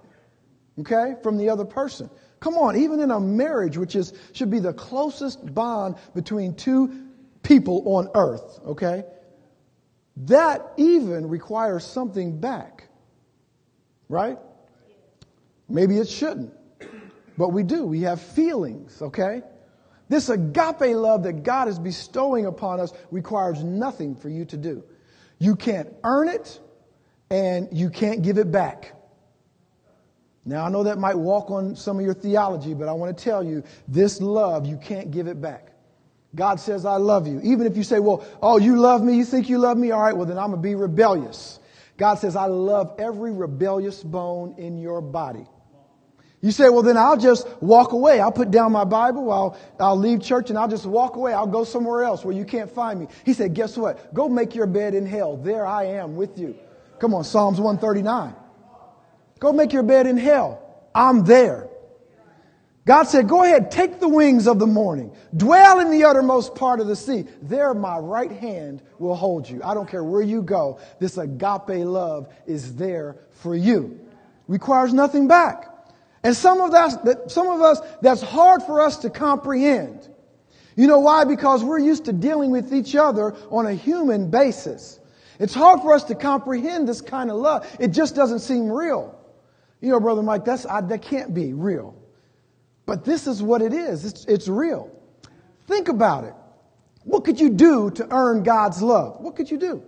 Okay? 0.79 1.15
From 1.21 1.37
the 1.37 1.49
other 1.49 1.65
person. 1.65 2.09
Come 2.41 2.55
on, 2.55 2.75
even 2.75 2.99
in 2.99 3.11
a 3.11 3.19
marriage, 3.19 3.77
which 3.77 3.95
is, 3.95 4.13
should 4.33 4.49
be 4.49 4.59
the 4.59 4.73
closest 4.73 5.53
bond 5.53 5.95
between 6.15 6.55
two 6.55 7.07
people 7.43 7.83
on 7.85 8.09
earth, 8.15 8.59
okay? 8.65 9.03
That 10.17 10.73
even 10.75 11.29
requires 11.29 11.85
something 11.85 12.39
back. 12.39 12.87
Right? 14.09 14.39
Maybe 15.69 15.99
it 15.99 16.09
shouldn't. 16.09 16.51
But 17.37 17.49
we 17.49 17.61
do. 17.63 17.85
We 17.85 18.01
have 18.01 18.19
feelings, 18.19 19.01
okay? 19.01 19.43
This 20.09 20.29
agape 20.29 20.81
love 20.81 21.23
that 21.23 21.43
God 21.43 21.67
is 21.67 21.77
bestowing 21.77 22.47
upon 22.47 22.79
us 22.79 22.91
requires 23.11 23.63
nothing 23.63 24.15
for 24.15 24.29
you 24.29 24.45
to 24.45 24.57
do. 24.57 24.83
You 25.37 25.55
can't 25.55 25.89
earn 26.03 26.27
it 26.27 26.59
and 27.29 27.69
you 27.71 27.91
can't 27.91 28.23
give 28.23 28.39
it 28.39 28.51
back. 28.51 28.93
Now, 30.43 30.65
I 30.65 30.69
know 30.69 30.83
that 30.83 30.97
might 30.97 31.17
walk 31.17 31.51
on 31.51 31.75
some 31.75 31.99
of 31.99 32.05
your 32.05 32.15
theology, 32.15 32.73
but 32.73 32.87
I 32.87 32.93
want 32.93 33.15
to 33.15 33.23
tell 33.23 33.43
you 33.43 33.63
this 33.87 34.19
love, 34.19 34.65
you 34.65 34.77
can't 34.77 35.11
give 35.11 35.27
it 35.27 35.39
back. 35.39 35.67
God 36.33 36.59
says, 36.59 36.85
I 36.85 36.95
love 36.95 37.27
you. 37.27 37.39
Even 37.43 37.67
if 37.67 37.77
you 37.77 37.83
say, 37.83 37.99
well, 37.99 38.25
oh, 38.41 38.57
you 38.57 38.77
love 38.77 39.03
me, 39.03 39.15
you 39.17 39.25
think 39.25 39.49
you 39.49 39.59
love 39.59 39.77
me? 39.77 39.91
All 39.91 40.01
right, 40.01 40.15
well, 40.15 40.25
then 40.25 40.37
I'm 40.37 40.49
going 40.51 40.61
to 40.61 40.67
be 40.67 40.75
rebellious. 40.75 41.59
God 41.97 42.15
says, 42.15 42.35
I 42.35 42.45
love 42.45 42.95
every 42.97 43.31
rebellious 43.31 44.01
bone 44.01 44.55
in 44.57 44.77
your 44.77 45.01
body. 45.01 45.45
You 46.41 46.51
say, 46.51 46.69
well, 46.69 46.81
then 46.81 46.97
I'll 46.97 47.17
just 47.17 47.47
walk 47.61 47.91
away. 47.91 48.19
I'll 48.19 48.31
put 48.31 48.49
down 48.49 48.71
my 48.71 48.85
Bible. 48.85 49.31
I'll, 49.31 49.57
I'll 49.79 49.97
leave 49.97 50.23
church 50.23 50.49
and 50.49 50.57
I'll 50.57 50.67
just 50.67 50.87
walk 50.87 51.15
away. 51.15 51.33
I'll 51.33 51.45
go 51.45 51.63
somewhere 51.63 52.03
else 52.03 52.25
where 52.25 52.33
you 52.33 52.45
can't 52.45 52.71
find 52.71 52.99
me. 52.99 53.07
He 53.23 53.33
said, 53.33 53.53
guess 53.53 53.77
what? 53.77 54.11
Go 54.15 54.27
make 54.27 54.55
your 54.55 54.65
bed 54.65 54.95
in 54.95 55.05
hell. 55.05 55.37
There 55.37 55.67
I 55.67 55.83
am 55.83 56.15
with 56.15 56.39
you. 56.39 56.55
Come 56.97 57.13
on, 57.13 57.23
Psalms 57.23 57.59
139. 57.59 58.33
Go 59.41 59.51
make 59.51 59.73
your 59.73 59.83
bed 59.83 60.05
in 60.05 60.17
hell. 60.17 60.61
I'm 60.93 61.25
there. 61.25 61.67
God 62.85 63.03
said, 63.03 63.27
Go 63.27 63.43
ahead, 63.43 63.71
take 63.71 63.99
the 63.99 64.07
wings 64.07 64.47
of 64.47 64.59
the 64.59 64.67
morning, 64.67 65.11
dwell 65.35 65.79
in 65.79 65.89
the 65.89 66.03
uttermost 66.03 66.53
part 66.53 66.79
of 66.79 66.87
the 66.87 66.95
sea. 66.95 67.25
There, 67.41 67.73
my 67.73 67.97
right 67.97 68.31
hand 68.31 68.83
will 68.99 69.15
hold 69.15 69.49
you. 69.49 69.61
I 69.63 69.73
don't 69.73 69.89
care 69.89 70.03
where 70.03 70.21
you 70.21 70.43
go. 70.43 70.79
This 70.99 71.17
agape 71.17 71.85
love 71.85 72.31
is 72.45 72.75
there 72.75 73.17
for 73.31 73.55
you. 73.55 73.99
Requires 74.47 74.93
nothing 74.93 75.27
back. 75.27 75.67
And 76.23 76.35
some 76.35 76.61
of 76.61 76.71
that, 76.71 77.31
some 77.31 77.47
of 77.47 77.61
us, 77.61 77.79
that's 78.01 78.21
hard 78.21 78.61
for 78.61 78.79
us 78.79 78.97
to 78.97 79.09
comprehend. 79.09 80.07
You 80.75 80.83
You 80.83 80.87
know 80.87 80.99
why? 80.99 81.23
Because 81.23 81.63
we're 81.63 81.79
used 81.79 82.05
to 82.05 82.13
dealing 82.13 82.51
with 82.51 82.73
each 82.73 82.95
other 82.95 83.35
on 83.49 83.65
a 83.65 83.73
human 83.73 84.29
basis. 84.29 84.99
It's 85.39 85.55
hard 85.55 85.81
for 85.81 85.95
us 85.95 86.03
to 86.05 86.15
comprehend 86.15 86.87
this 86.87 87.01
kind 87.01 87.31
of 87.31 87.37
love. 87.37 87.67
It 87.79 87.87
just 87.87 88.15
doesn't 88.15 88.39
seem 88.39 88.71
real. 88.71 89.17
You 89.81 89.89
know, 89.89 89.99
Brother 89.99 90.21
Mike, 90.21 90.45
that's, 90.45 90.65
I, 90.65 90.81
that 90.81 91.01
can't 91.01 91.33
be 91.33 91.53
real. 91.53 91.95
But 92.85 93.03
this 93.03 93.27
is 93.27 93.41
what 93.41 93.61
it 93.61 93.73
is. 93.73 94.05
It's, 94.05 94.25
it's 94.25 94.47
real. 94.47 94.91
Think 95.67 95.87
about 95.89 96.23
it. 96.23 96.33
What 97.03 97.23
could 97.23 97.39
you 97.39 97.49
do 97.49 97.89
to 97.91 98.07
earn 98.11 98.43
God's 98.43 98.81
love? 98.81 99.19
What 99.19 99.35
could 99.35 99.49
you 99.49 99.57
do? 99.57 99.83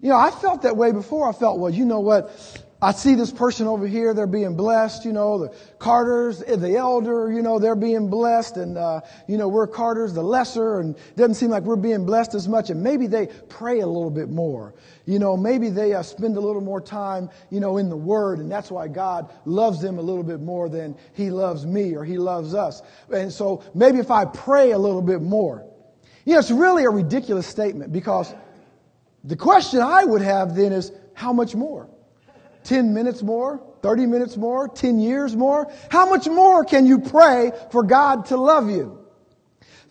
You 0.00 0.10
know, 0.10 0.16
I 0.16 0.30
felt 0.30 0.62
that 0.62 0.76
way 0.76 0.92
before. 0.92 1.28
I 1.28 1.32
felt, 1.32 1.58
well, 1.58 1.72
you 1.72 1.84
know 1.84 2.00
what? 2.00 2.63
I 2.84 2.92
see 2.92 3.14
this 3.14 3.32
person 3.32 3.66
over 3.66 3.86
here, 3.86 4.12
they're 4.12 4.26
being 4.26 4.56
blessed, 4.56 5.06
you 5.06 5.14
know, 5.14 5.38
the 5.38 5.56
Carters, 5.78 6.40
the 6.40 6.76
elder, 6.76 7.32
you 7.32 7.40
know, 7.40 7.58
they're 7.58 7.74
being 7.74 8.10
blessed, 8.10 8.58
and, 8.58 8.76
uh, 8.76 9.00
you 9.26 9.38
know, 9.38 9.48
we're 9.48 9.66
Carters, 9.66 10.12
the 10.12 10.22
lesser, 10.22 10.80
and 10.80 10.94
it 10.94 11.16
doesn't 11.16 11.36
seem 11.36 11.48
like 11.48 11.62
we're 11.62 11.76
being 11.76 12.04
blessed 12.04 12.34
as 12.34 12.46
much, 12.46 12.68
and 12.68 12.82
maybe 12.82 13.06
they 13.06 13.28
pray 13.48 13.80
a 13.80 13.86
little 13.86 14.10
bit 14.10 14.28
more. 14.28 14.74
You 15.06 15.18
know, 15.18 15.34
maybe 15.34 15.70
they 15.70 15.94
uh, 15.94 16.02
spend 16.02 16.36
a 16.36 16.40
little 16.40 16.60
more 16.60 16.78
time, 16.78 17.30
you 17.48 17.58
know, 17.58 17.78
in 17.78 17.88
the 17.88 17.96
Word, 17.96 18.38
and 18.38 18.52
that's 18.52 18.70
why 18.70 18.86
God 18.86 19.32
loves 19.46 19.80
them 19.80 19.98
a 19.98 20.02
little 20.02 20.22
bit 20.22 20.42
more 20.42 20.68
than 20.68 20.94
He 21.14 21.30
loves 21.30 21.64
me 21.64 21.96
or 21.96 22.04
He 22.04 22.18
loves 22.18 22.54
us. 22.54 22.82
And 23.10 23.32
so 23.32 23.62
maybe 23.74 23.98
if 23.98 24.10
I 24.10 24.26
pray 24.26 24.72
a 24.72 24.78
little 24.78 25.02
bit 25.02 25.22
more. 25.22 25.64
You 26.26 26.34
know, 26.34 26.38
it's 26.38 26.50
really 26.50 26.84
a 26.84 26.90
ridiculous 26.90 27.46
statement 27.46 27.94
because 27.94 28.34
the 29.24 29.36
question 29.36 29.80
I 29.80 30.04
would 30.04 30.20
have 30.20 30.54
then 30.54 30.72
is, 30.72 30.92
how 31.14 31.32
much 31.32 31.54
more? 31.54 31.88
10 32.64 32.92
minutes 32.92 33.22
more, 33.22 33.62
30 33.82 34.06
minutes 34.06 34.36
more, 34.36 34.68
10 34.68 34.98
years 34.98 35.36
more? 35.36 35.70
How 35.90 36.08
much 36.08 36.26
more 36.26 36.64
can 36.64 36.86
you 36.86 36.98
pray 36.98 37.52
for 37.70 37.82
God 37.82 38.26
to 38.26 38.36
love 38.36 38.68
you? 38.68 38.98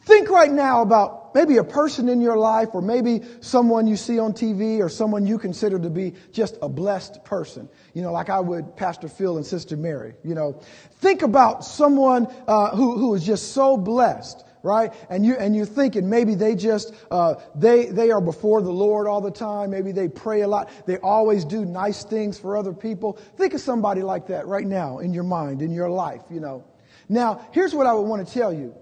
Think 0.06 0.30
right 0.30 0.52
now 0.52 0.82
about 0.82 1.34
maybe 1.34 1.58
a 1.58 1.64
person 1.64 2.10
in 2.10 2.20
your 2.20 2.38
life 2.38 2.70
or 2.74 2.82
maybe 2.82 3.22
someone 3.40 3.88
you 3.88 3.96
see 3.96 4.20
on 4.20 4.34
TV 4.34 4.80
or 4.80 4.90
someone 4.90 5.26
you 5.26 5.38
consider 5.38 5.80
to 5.80 5.90
be 5.90 6.14
just 6.32 6.58
a 6.62 6.68
blessed 6.68 7.24
person. 7.24 7.70
You 7.94 8.02
know, 8.02 8.12
like 8.12 8.30
I 8.30 8.40
would 8.40 8.76
Pastor 8.76 9.08
Phil 9.08 9.38
and 9.38 9.46
Sister 9.46 9.78
Mary. 9.78 10.14
You 10.24 10.36
know, 10.36 10.60
think 11.00 11.22
about 11.22 11.64
someone 11.64 12.28
uh, 12.48 12.76
who, 12.76 12.98
who 12.98 13.16
is 13.16 13.26
just 13.26 13.54
so 13.54 13.78
blessed 13.78 14.44
right? 14.64 14.92
And 15.10 15.26
you 15.26 15.36
and 15.36 15.56
you're 15.56 15.66
thinking 15.66 16.10
maybe 16.10 16.34
they 16.34 16.56
just 16.56 16.96
uh, 17.12 17.36
they 17.54 17.86
they 17.88 18.10
are 18.10 18.22
before 18.22 18.62
the 18.62 18.72
Lord 18.72 19.06
all 19.06 19.22
the 19.22 19.32
time. 19.32 19.70
Maybe 19.70 19.92
they 19.92 20.08
pray 20.08 20.42
a 20.42 20.48
lot. 20.48 20.70
They 20.88 20.98
always 20.98 21.46
do 21.46 21.66
nice 21.66 22.04
things 22.04 22.40
for 22.40 22.58
other 22.58 22.74
people. 22.74 23.20
Think 23.38 23.54
of 23.54 23.62
somebody 23.62 24.02
like 24.02 24.26
that 24.28 24.48
right 24.48 24.66
now 24.66 25.00
in 25.00 25.14
your 25.14 25.26
mind, 25.26 25.62
in 25.62 25.72
your 25.72 25.90
life. 25.90 26.22
You 26.32 26.40
know. 26.40 26.64
Now, 27.10 27.46
here's 27.52 27.76
what 27.76 27.86
I 27.86 27.94
would 27.94 28.08
want 28.08 28.26
to 28.26 28.34
tell 28.34 28.54
you. 28.54 28.74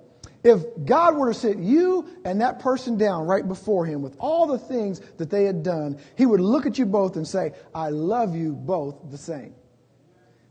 If 0.44 0.64
God 0.86 1.16
were 1.18 1.32
to 1.32 1.40
sit 1.40 1.58
you 1.58 2.08
and 2.26 2.42
that 2.42 2.60
person 2.60 2.98
down 2.98 3.28
right 3.28 3.48
before 3.48 3.86
him 3.86 4.02
with 4.02 4.16
all 4.20 4.48
the 4.48 4.58
things 4.58 5.00
that 5.18 5.30
they 5.30 5.44
had 5.44 5.62
done, 5.62 6.00
he 6.18 6.26
would 6.26 6.40
look 6.40 6.66
at 6.66 6.80
you 6.80 6.86
both 6.86 7.16
and 7.16 7.28
say, 7.28 7.54
I 7.76 7.90
love 7.90 8.36
you 8.36 8.54
both 8.54 8.96
the 9.12 9.18
same. 9.18 9.54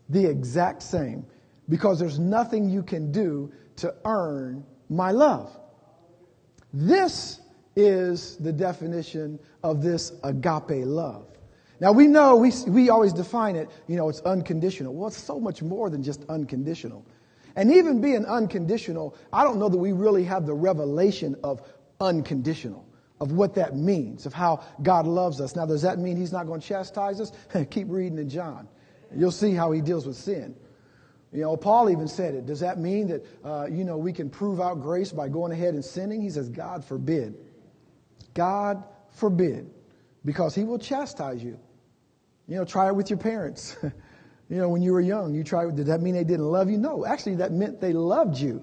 The 0.08 0.26
exact 0.26 0.82
same. 0.82 1.26
Because 1.68 1.98
there's 1.98 2.20
nothing 2.20 2.68
you 2.68 2.84
can 2.84 3.10
do 3.10 3.52
to 3.76 3.94
earn 4.04 4.64
my 4.90 5.12
love. 5.12 5.56
This 6.74 7.40
is 7.76 8.36
the 8.36 8.52
definition 8.52 9.38
of 9.62 9.82
this 9.82 10.12
agape 10.22 10.84
love. 10.84 11.26
Now 11.80 11.92
we 11.92 12.06
know, 12.06 12.36
we, 12.36 12.52
we 12.66 12.90
always 12.90 13.12
define 13.12 13.56
it, 13.56 13.70
you 13.86 13.96
know, 13.96 14.08
it's 14.08 14.20
unconditional. 14.20 14.92
Well, 14.92 15.08
it's 15.08 15.16
so 15.16 15.40
much 15.40 15.62
more 15.62 15.88
than 15.88 16.02
just 16.02 16.24
unconditional. 16.28 17.06
And 17.56 17.72
even 17.72 18.00
being 18.00 18.26
unconditional, 18.26 19.16
I 19.32 19.44
don't 19.44 19.58
know 19.58 19.68
that 19.68 19.78
we 19.78 19.92
really 19.92 20.24
have 20.24 20.44
the 20.46 20.54
revelation 20.54 21.36
of 21.42 21.62
unconditional, 22.00 22.86
of 23.20 23.32
what 23.32 23.54
that 23.54 23.76
means, 23.76 24.26
of 24.26 24.34
how 24.34 24.62
God 24.82 25.06
loves 25.06 25.40
us. 25.40 25.56
Now, 25.56 25.66
does 25.66 25.82
that 25.82 25.98
mean 25.98 26.16
He's 26.16 26.32
not 26.32 26.46
going 26.46 26.60
to 26.60 26.66
chastise 26.66 27.20
us? 27.20 27.32
Keep 27.70 27.86
reading 27.90 28.18
in 28.18 28.28
John. 28.28 28.68
You'll 29.14 29.32
see 29.32 29.54
how 29.54 29.72
He 29.72 29.80
deals 29.80 30.06
with 30.06 30.16
sin. 30.16 30.54
You 31.32 31.42
know, 31.42 31.56
Paul 31.56 31.90
even 31.90 32.08
said 32.08 32.34
it. 32.34 32.46
Does 32.46 32.60
that 32.60 32.78
mean 32.78 33.06
that, 33.08 33.26
uh, 33.44 33.66
you 33.70 33.84
know, 33.84 33.96
we 33.96 34.12
can 34.12 34.28
prove 34.28 34.60
out 34.60 34.80
grace 34.80 35.12
by 35.12 35.28
going 35.28 35.52
ahead 35.52 35.74
and 35.74 35.84
sinning? 35.84 36.20
He 36.20 36.30
says, 36.30 36.48
God 36.48 36.84
forbid. 36.84 37.36
God 38.34 38.82
forbid. 39.10 39.70
Because 40.24 40.54
he 40.54 40.64
will 40.64 40.78
chastise 40.78 41.42
you. 41.42 41.58
You 42.48 42.56
know, 42.56 42.64
try 42.64 42.88
it 42.88 42.96
with 42.96 43.10
your 43.10 43.18
parents. 43.18 43.76
you 43.82 44.56
know, 44.56 44.68
when 44.68 44.82
you 44.82 44.92
were 44.92 45.00
young, 45.00 45.32
you 45.32 45.44
tried, 45.44 45.76
did 45.76 45.86
that 45.86 46.00
mean 46.00 46.14
they 46.14 46.24
didn't 46.24 46.46
love 46.46 46.68
you? 46.68 46.78
No, 46.78 47.06
actually, 47.06 47.36
that 47.36 47.52
meant 47.52 47.80
they 47.80 47.92
loved 47.92 48.36
you. 48.36 48.62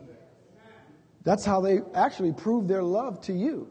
That's 1.23 1.45
how 1.45 1.61
they 1.61 1.79
actually 1.95 2.33
proved 2.33 2.67
their 2.67 2.83
love 2.83 3.21
to 3.21 3.33
you. 3.33 3.69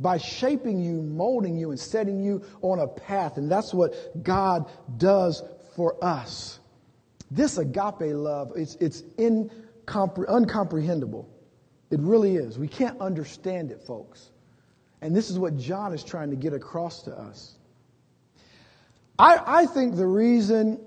By 0.00 0.18
shaping 0.18 0.80
you, 0.80 1.02
molding 1.02 1.56
you, 1.56 1.70
and 1.70 1.80
setting 1.80 2.22
you 2.22 2.44
on 2.60 2.78
a 2.78 2.86
path. 2.86 3.38
And 3.38 3.50
that's 3.50 3.74
what 3.74 4.22
God 4.22 4.70
does 4.98 5.42
for 5.74 6.02
us. 6.04 6.60
This 7.30 7.58
agape 7.58 8.14
love, 8.14 8.52
it's, 8.56 8.76
it's 8.76 9.02
incompre- 9.18 10.28
uncomprehendable. 10.28 11.26
It 11.90 12.00
really 12.00 12.36
is. 12.36 12.58
We 12.58 12.68
can't 12.68 13.00
understand 13.00 13.70
it, 13.70 13.82
folks. 13.82 14.30
And 15.00 15.14
this 15.14 15.30
is 15.30 15.38
what 15.38 15.56
John 15.56 15.94
is 15.94 16.02
trying 16.02 16.30
to 16.30 16.36
get 16.36 16.52
across 16.52 17.02
to 17.04 17.12
us. 17.12 17.54
I, 19.18 19.40
I 19.46 19.66
think 19.66 19.96
the 19.96 20.06
reason, 20.06 20.78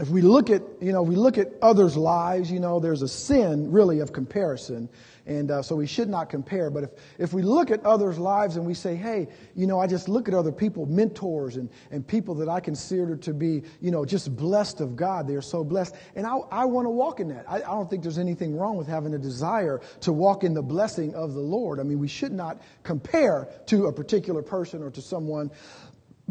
if 0.00 0.08
we 0.08 0.22
look 0.22 0.48
at, 0.48 0.62
you 0.80 0.90
know, 0.90 1.02
we 1.02 1.16
look 1.16 1.36
at 1.36 1.52
others' 1.60 1.98
lives, 1.98 2.50
you 2.50 2.60
know, 2.60 2.80
there's 2.80 3.02
a 3.02 3.08
sin 3.08 3.70
really 3.70 4.00
of 4.00 4.10
comparison. 4.10 4.88
And 5.26 5.50
uh, 5.50 5.62
so 5.62 5.76
we 5.76 5.86
should 5.86 6.08
not 6.08 6.30
compare. 6.30 6.70
But 6.70 6.84
if, 6.84 6.90
if 7.18 7.32
we 7.34 7.42
look 7.42 7.70
at 7.70 7.84
others' 7.84 8.18
lives 8.18 8.56
and 8.56 8.66
we 8.66 8.72
say, 8.72 8.96
hey, 8.96 9.28
you 9.54 9.66
know, 9.66 9.78
I 9.78 9.86
just 9.86 10.08
look 10.08 10.28
at 10.28 10.34
other 10.34 10.50
people, 10.50 10.86
mentors 10.86 11.56
and, 11.56 11.68
and 11.90 12.06
people 12.06 12.34
that 12.36 12.48
I 12.48 12.58
consider 12.58 13.16
to 13.18 13.34
be, 13.34 13.64
you 13.82 13.90
know, 13.90 14.06
just 14.06 14.34
blessed 14.34 14.80
of 14.80 14.96
God. 14.96 15.28
They 15.28 15.34
are 15.34 15.42
so 15.42 15.62
blessed. 15.62 15.94
And 16.16 16.26
I, 16.26 16.38
I 16.50 16.64
want 16.64 16.86
to 16.86 16.90
walk 16.90 17.20
in 17.20 17.28
that. 17.28 17.44
I, 17.46 17.56
I 17.56 17.60
don't 17.60 17.88
think 17.90 18.02
there's 18.02 18.18
anything 18.18 18.56
wrong 18.56 18.78
with 18.78 18.88
having 18.88 19.12
a 19.12 19.18
desire 19.18 19.82
to 20.00 20.12
walk 20.12 20.42
in 20.42 20.54
the 20.54 20.62
blessing 20.62 21.14
of 21.14 21.34
the 21.34 21.40
Lord. 21.40 21.78
I 21.78 21.82
mean, 21.82 21.98
we 21.98 22.08
should 22.08 22.32
not 22.32 22.62
compare 22.82 23.46
to 23.66 23.86
a 23.86 23.92
particular 23.92 24.40
person 24.40 24.82
or 24.82 24.90
to 24.90 25.02
someone. 25.02 25.50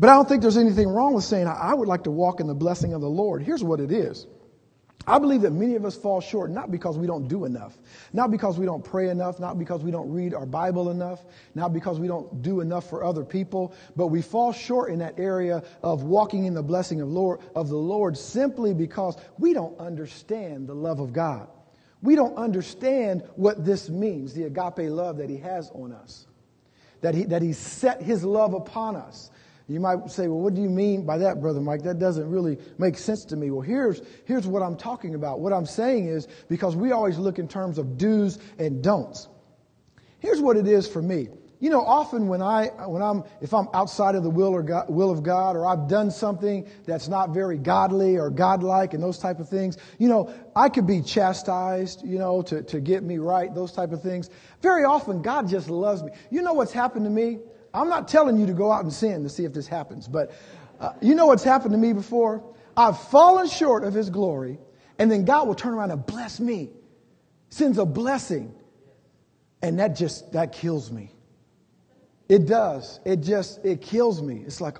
But 0.01 0.09
I 0.09 0.15
don't 0.15 0.27
think 0.27 0.41
there's 0.41 0.57
anything 0.57 0.89
wrong 0.89 1.13
with 1.13 1.23
saying, 1.23 1.45
I 1.45 1.75
would 1.75 1.87
like 1.87 2.05
to 2.05 2.11
walk 2.11 2.39
in 2.39 2.47
the 2.47 2.55
blessing 2.55 2.93
of 2.93 3.01
the 3.01 3.09
Lord. 3.09 3.43
Here's 3.43 3.63
what 3.63 3.79
it 3.79 3.91
is. 3.91 4.25
I 5.05 5.19
believe 5.19 5.41
that 5.41 5.51
many 5.51 5.75
of 5.75 5.85
us 5.85 5.95
fall 5.95 6.21
short 6.21 6.49
not 6.49 6.71
because 6.71 6.97
we 6.97 7.05
don't 7.05 7.27
do 7.27 7.45
enough, 7.45 7.77
not 8.11 8.31
because 8.31 8.57
we 8.57 8.65
don't 8.65 8.83
pray 8.83 9.09
enough, 9.09 9.39
not 9.39 9.59
because 9.59 9.83
we 9.83 9.91
don't 9.91 10.11
read 10.11 10.33
our 10.33 10.47
Bible 10.47 10.89
enough, 10.89 11.23
not 11.53 11.71
because 11.71 11.99
we 11.99 12.07
don't 12.07 12.41
do 12.41 12.61
enough 12.61 12.89
for 12.89 13.03
other 13.03 13.23
people, 13.23 13.75
but 13.95 14.07
we 14.07 14.23
fall 14.23 14.51
short 14.51 14.89
in 14.91 14.97
that 14.99 15.19
area 15.19 15.61
of 15.83 16.01
walking 16.01 16.45
in 16.45 16.55
the 16.55 16.63
blessing 16.63 16.99
of, 17.01 17.07
Lord, 17.07 17.39
of 17.55 17.69
the 17.69 17.77
Lord 17.77 18.17
simply 18.17 18.73
because 18.73 19.17
we 19.37 19.53
don't 19.53 19.79
understand 19.79 20.67
the 20.67 20.73
love 20.73 20.99
of 20.99 21.13
God. 21.13 21.47
We 22.01 22.15
don't 22.15 22.37
understand 22.37 23.21
what 23.35 23.63
this 23.63 23.87
means, 23.87 24.33
the 24.33 24.45
agape 24.45 24.89
love 24.89 25.17
that 25.17 25.29
He 25.29 25.37
has 25.37 25.69
on 25.75 25.91
us, 25.91 26.25
that 27.01 27.13
He, 27.13 27.25
that 27.25 27.43
he 27.43 27.53
set 27.53 28.01
His 28.01 28.23
love 28.23 28.55
upon 28.55 28.95
us 28.95 29.29
you 29.67 29.79
might 29.79 30.09
say, 30.09 30.27
well, 30.27 30.39
what 30.39 30.53
do 30.53 30.61
you 30.61 30.69
mean 30.69 31.05
by 31.05 31.17
that, 31.19 31.39
Brother 31.39 31.61
Mike? 31.61 31.83
That 31.83 31.99
doesn't 31.99 32.29
really 32.29 32.57
make 32.77 32.97
sense 32.97 33.25
to 33.25 33.35
me. 33.35 33.51
Well, 33.51 33.61
here's, 33.61 34.01
here's 34.25 34.47
what 34.47 34.61
I'm 34.61 34.75
talking 34.75 35.15
about. 35.15 35.39
What 35.39 35.53
I'm 35.53 35.65
saying 35.65 36.07
is 36.07 36.27
because 36.49 36.75
we 36.75 36.91
always 36.91 37.17
look 37.17 37.39
in 37.39 37.47
terms 37.47 37.77
of 37.77 37.97
do's 37.97 38.37
and 38.59 38.83
don'ts. 38.83 39.27
Here's 40.19 40.41
what 40.41 40.57
it 40.57 40.67
is 40.67 40.87
for 40.87 41.01
me. 41.01 41.29
You 41.61 41.69
know, 41.69 41.81
often 41.81 42.27
when 42.27 42.41
I, 42.41 42.69
when 42.87 43.03
I'm, 43.03 43.23
if 43.39 43.53
I'm 43.53 43.67
outside 43.75 44.15
of 44.15 44.23
the 44.23 44.31
will 44.31 44.51
or 44.51 44.63
God, 44.63 44.89
will 44.89 45.11
of 45.11 45.21
God, 45.21 45.55
or 45.55 45.67
I've 45.67 45.87
done 45.87 46.09
something 46.09 46.67
that's 46.85 47.07
not 47.07 47.29
very 47.29 47.59
godly 47.59 48.17
or 48.17 48.31
godlike 48.31 48.95
and 48.95 49.03
those 49.03 49.19
type 49.19 49.39
of 49.39 49.47
things, 49.47 49.77
you 49.99 50.09
know, 50.09 50.33
I 50.55 50.69
could 50.69 50.87
be 50.87 51.03
chastised, 51.03 52.03
you 52.03 52.17
know, 52.17 52.41
to, 52.43 52.63
to 52.63 52.79
get 52.79 53.03
me 53.03 53.19
right, 53.19 53.53
those 53.53 53.71
type 53.71 53.91
of 53.91 54.01
things. 54.01 54.31
Very 54.63 54.85
often, 54.85 55.21
God 55.21 55.47
just 55.47 55.69
loves 55.69 56.01
me. 56.01 56.11
You 56.31 56.41
know 56.41 56.53
what's 56.53 56.71
happened 56.71 57.05
to 57.05 57.11
me? 57.11 57.37
I'm 57.73 57.89
not 57.89 58.07
telling 58.07 58.37
you 58.37 58.45
to 58.47 58.53
go 58.53 58.71
out 58.71 58.83
and 58.83 58.91
sin 58.91 59.23
to 59.23 59.29
see 59.29 59.45
if 59.45 59.53
this 59.53 59.67
happens, 59.67 60.07
but 60.07 60.33
uh, 60.79 60.93
you 61.01 61.15
know 61.15 61.27
what's 61.27 61.43
happened 61.43 61.71
to 61.71 61.77
me 61.77 61.93
before? 61.93 62.43
I've 62.75 62.99
fallen 62.99 63.47
short 63.47 63.83
of 63.83 63.93
his 63.93 64.09
glory, 64.09 64.59
and 64.97 65.11
then 65.11 65.25
God 65.25 65.47
will 65.47 65.55
turn 65.55 65.73
around 65.73 65.91
and 65.91 66.05
bless 66.05 66.39
me, 66.39 66.69
sends 67.49 67.77
a 67.77 67.85
blessing, 67.85 68.53
and 69.61 69.79
that 69.79 69.95
just 69.95 70.31
that 70.33 70.53
kills 70.53 70.91
me. 70.91 71.11
It 72.29 72.45
does. 72.45 72.99
It 73.05 73.17
just 73.17 73.63
it 73.65 73.81
kills 73.81 74.21
me. 74.21 74.43
It's 74.45 74.61
like, 74.61 74.77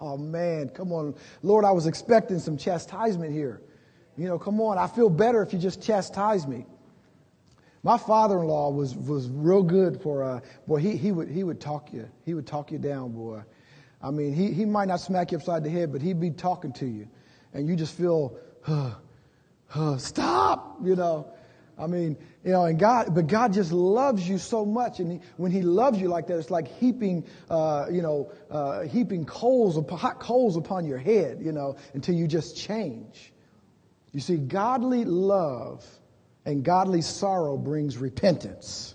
oh 0.00 0.16
man, 0.16 0.70
come 0.70 0.92
on, 0.92 1.14
Lord, 1.42 1.64
I 1.64 1.70
was 1.70 1.86
expecting 1.86 2.38
some 2.38 2.56
chastisement 2.56 3.32
here. 3.32 3.62
You 4.16 4.26
know, 4.26 4.38
come 4.38 4.60
on, 4.60 4.78
I 4.78 4.86
feel 4.86 5.10
better 5.10 5.42
if 5.42 5.52
you 5.52 5.58
just 5.58 5.82
chastise 5.82 6.46
me. 6.46 6.66
My 7.84 7.98
father-in-law 7.98 8.70
was, 8.70 8.96
was 8.96 9.28
real 9.28 9.62
good 9.62 10.00
for, 10.00 10.24
uh, 10.24 10.40
boy, 10.66 10.78
he, 10.78 10.96
he, 10.96 11.12
would, 11.12 11.28
he 11.28 11.44
would 11.44 11.60
talk 11.60 11.92
you. 11.92 12.08
He 12.24 12.32
would 12.32 12.46
talk 12.46 12.72
you 12.72 12.78
down, 12.78 13.12
boy. 13.12 13.42
I 14.02 14.10
mean, 14.10 14.32
he, 14.32 14.52
he 14.52 14.64
might 14.64 14.88
not 14.88 15.00
smack 15.00 15.32
you 15.32 15.38
upside 15.38 15.64
the 15.64 15.70
head, 15.70 15.92
but 15.92 16.00
he'd 16.00 16.18
be 16.18 16.30
talking 16.30 16.72
to 16.74 16.86
you. 16.86 17.06
And 17.52 17.68
you 17.68 17.76
just 17.76 17.94
feel, 17.94 18.38
huh, 18.62 18.94
huh, 19.66 19.98
stop, 19.98 20.78
you 20.82 20.96
know. 20.96 21.30
I 21.78 21.86
mean, 21.86 22.16
you 22.42 22.52
know, 22.52 22.64
and 22.64 22.78
God, 22.78 23.14
but 23.14 23.26
God 23.26 23.52
just 23.52 23.70
loves 23.70 24.26
you 24.26 24.38
so 24.38 24.64
much, 24.64 25.00
and 25.00 25.12
he, 25.12 25.20
when 25.36 25.50
He 25.52 25.60
loves 25.60 26.00
you 26.00 26.08
like 26.08 26.28
that, 26.28 26.38
it's 26.38 26.50
like 26.50 26.68
heaping, 26.68 27.26
uh, 27.50 27.86
you 27.90 28.00
know, 28.00 28.32
uh, 28.50 28.82
heaping 28.82 29.26
coals, 29.26 29.76
of 29.76 29.90
hot 29.90 30.20
coals 30.20 30.56
upon 30.56 30.86
your 30.86 30.98
head, 30.98 31.40
you 31.42 31.52
know, 31.52 31.76
until 31.92 32.14
you 32.14 32.28
just 32.28 32.56
change. 32.56 33.32
You 34.12 34.20
see, 34.20 34.36
godly 34.36 35.04
love 35.04 35.84
and 36.46 36.64
godly 36.64 37.02
sorrow 37.02 37.56
brings 37.56 37.98
repentance. 37.98 38.94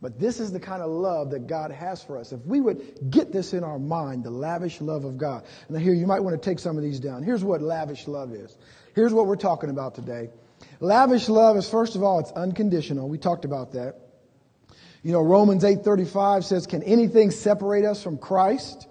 But 0.00 0.20
this 0.20 0.38
is 0.38 0.52
the 0.52 0.60
kind 0.60 0.82
of 0.82 0.90
love 0.90 1.30
that 1.30 1.46
God 1.46 1.70
has 1.70 2.02
for 2.02 2.18
us. 2.18 2.30
If 2.32 2.44
we 2.44 2.60
would 2.60 3.10
get 3.10 3.32
this 3.32 3.54
in 3.54 3.64
our 3.64 3.78
mind, 3.78 4.22
the 4.22 4.30
lavish 4.30 4.82
love 4.82 5.04
of 5.04 5.16
God. 5.16 5.44
Now, 5.70 5.78
here, 5.78 5.94
you 5.94 6.06
might 6.06 6.20
want 6.20 6.40
to 6.40 6.50
take 6.50 6.58
some 6.58 6.76
of 6.76 6.82
these 6.82 7.00
down. 7.00 7.22
Here's 7.22 7.42
what 7.42 7.62
lavish 7.62 8.06
love 8.06 8.32
is. 8.32 8.56
Here's 8.94 9.14
what 9.14 9.26
we're 9.26 9.36
talking 9.36 9.70
about 9.70 9.94
today. 9.94 10.28
Lavish 10.80 11.28
love 11.30 11.56
is, 11.56 11.68
first 11.68 11.96
of 11.96 12.02
all, 12.02 12.18
it's 12.18 12.32
unconditional. 12.32 13.08
We 13.08 13.16
talked 13.16 13.46
about 13.46 13.72
that. 13.72 13.96
You 15.02 15.12
know, 15.12 15.22
Romans 15.22 15.64
8:35 15.64 16.44
says, 16.44 16.66
"Can 16.66 16.82
anything 16.82 17.30
separate 17.30 17.84
us 17.84 18.02
from 18.02 18.18
Christ? 18.18 18.86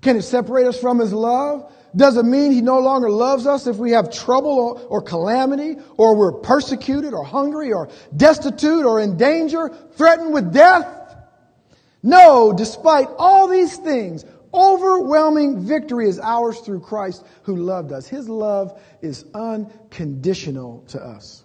Can 0.00 0.16
it 0.16 0.22
separate 0.22 0.66
us 0.66 0.80
from 0.80 0.98
his 0.98 1.12
love? 1.12 1.72
Does 1.96 2.16
it 2.16 2.24
mean 2.24 2.52
he 2.52 2.60
no 2.60 2.78
longer 2.78 3.10
loves 3.10 3.46
us 3.46 3.66
if 3.66 3.76
we 3.76 3.92
have 3.92 4.12
trouble 4.12 4.50
or, 4.50 4.80
or, 4.82 5.02
calamity, 5.02 5.76
or 5.96 6.16
we're 6.16 6.32
persecuted, 6.32 7.14
or 7.14 7.24
hungry, 7.24 7.72
or 7.72 7.88
destitute, 8.16 8.84
or 8.84 9.00
in 9.00 9.16
danger, 9.16 9.70
threatened 9.92 10.32
with 10.32 10.52
death? 10.52 10.86
No, 12.02 12.52
despite 12.52 13.08
all 13.18 13.48
these 13.48 13.76
things, 13.76 14.24
overwhelming 14.52 15.66
victory 15.66 16.08
is 16.08 16.20
ours 16.20 16.60
through 16.60 16.80
Christ 16.80 17.24
who 17.42 17.56
loved 17.56 17.90
us. 17.92 18.06
His 18.06 18.28
love 18.28 18.80
is 19.02 19.24
unconditional 19.34 20.84
to 20.88 21.02
us. 21.02 21.44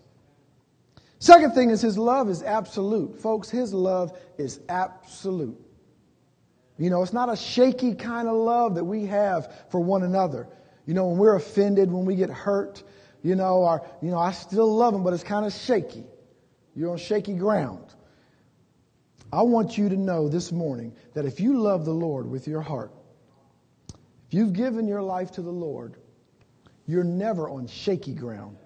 Second 1.19 1.53
thing 1.53 1.69
is 1.69 1.81
his 1.81 1.97
love 1.97 2.29
is 2.29 2.43
absolute. 2.43 3.17
Folks, 3.19 3.49
his 3.49 3.73
love 3.73 4.17
is 4.37 4.59
absolute. 4.67 5.57
You 6.83 6.89
know, 6.89 7.01
it's 7.01 7.13
not 7.13 7.31
a 7.31 7.37
shaky 7.37 7.95
kind 7.95 8.27
of 8.27 8.35
love 8.35 8.75
that 8.75 8.83
we 8.83 9.05
have 9.05 9.53
for 9.69 9.79
one 9.79 10.03
another. 10.03 10.49
You 10.85 10.93
know, 10.93 11.07
when 11.07 11.17
we're 11.17 11.35
offended, 11.37 11.89
when 11.89 12.03
we 12.03 12.13
get 12.13 12.29
hurt, 12.29 12.83
you 13.21 13.35
know, 13.35 13.63
our, 13.63 13.87
you 14.01 14.11
know, 14.11 14.17
I 14.17 14.33
still 14.33 14.75
love 14.75 14.91
them, 14.91 15.01
but 15.01 15.13
it's 15.13 15.23
kind 15.23 15.45
of 15.45 15.53
shaky. 15.53 16.03
You're 16.75 16.91
on 16.91 16.97
shaky 16.97 17.35
ground. 17.35 17.85
I 19.31 19.43
want 19.43 19.77
you 19.77 19.87
to 19.87 19.95
know 19.95 20.27
this 20.27 20.51
morning 20.51 20.93
that 21.13 21.23
if 21.23 21.39
you 21.39 21.57
love 21.57 21.85
the 21.85 21.93
Lord 21.93 22.29
with 22.29 22.49
your 22.49 22.59
heart, 22.59 22.91
if 24.27 24.33
you've 24.33 24.51
given 24.51 24.85
your 24.85 25.01
life 25.01 25.31
to 25.31 25.41
the 25.41 25.53
Lord, 25.53 25.95
you're 26.85 27.05
never 27.05 27.47
on 27.47 27.65
shaky 27.65 28.13
ground. 28.13 28.57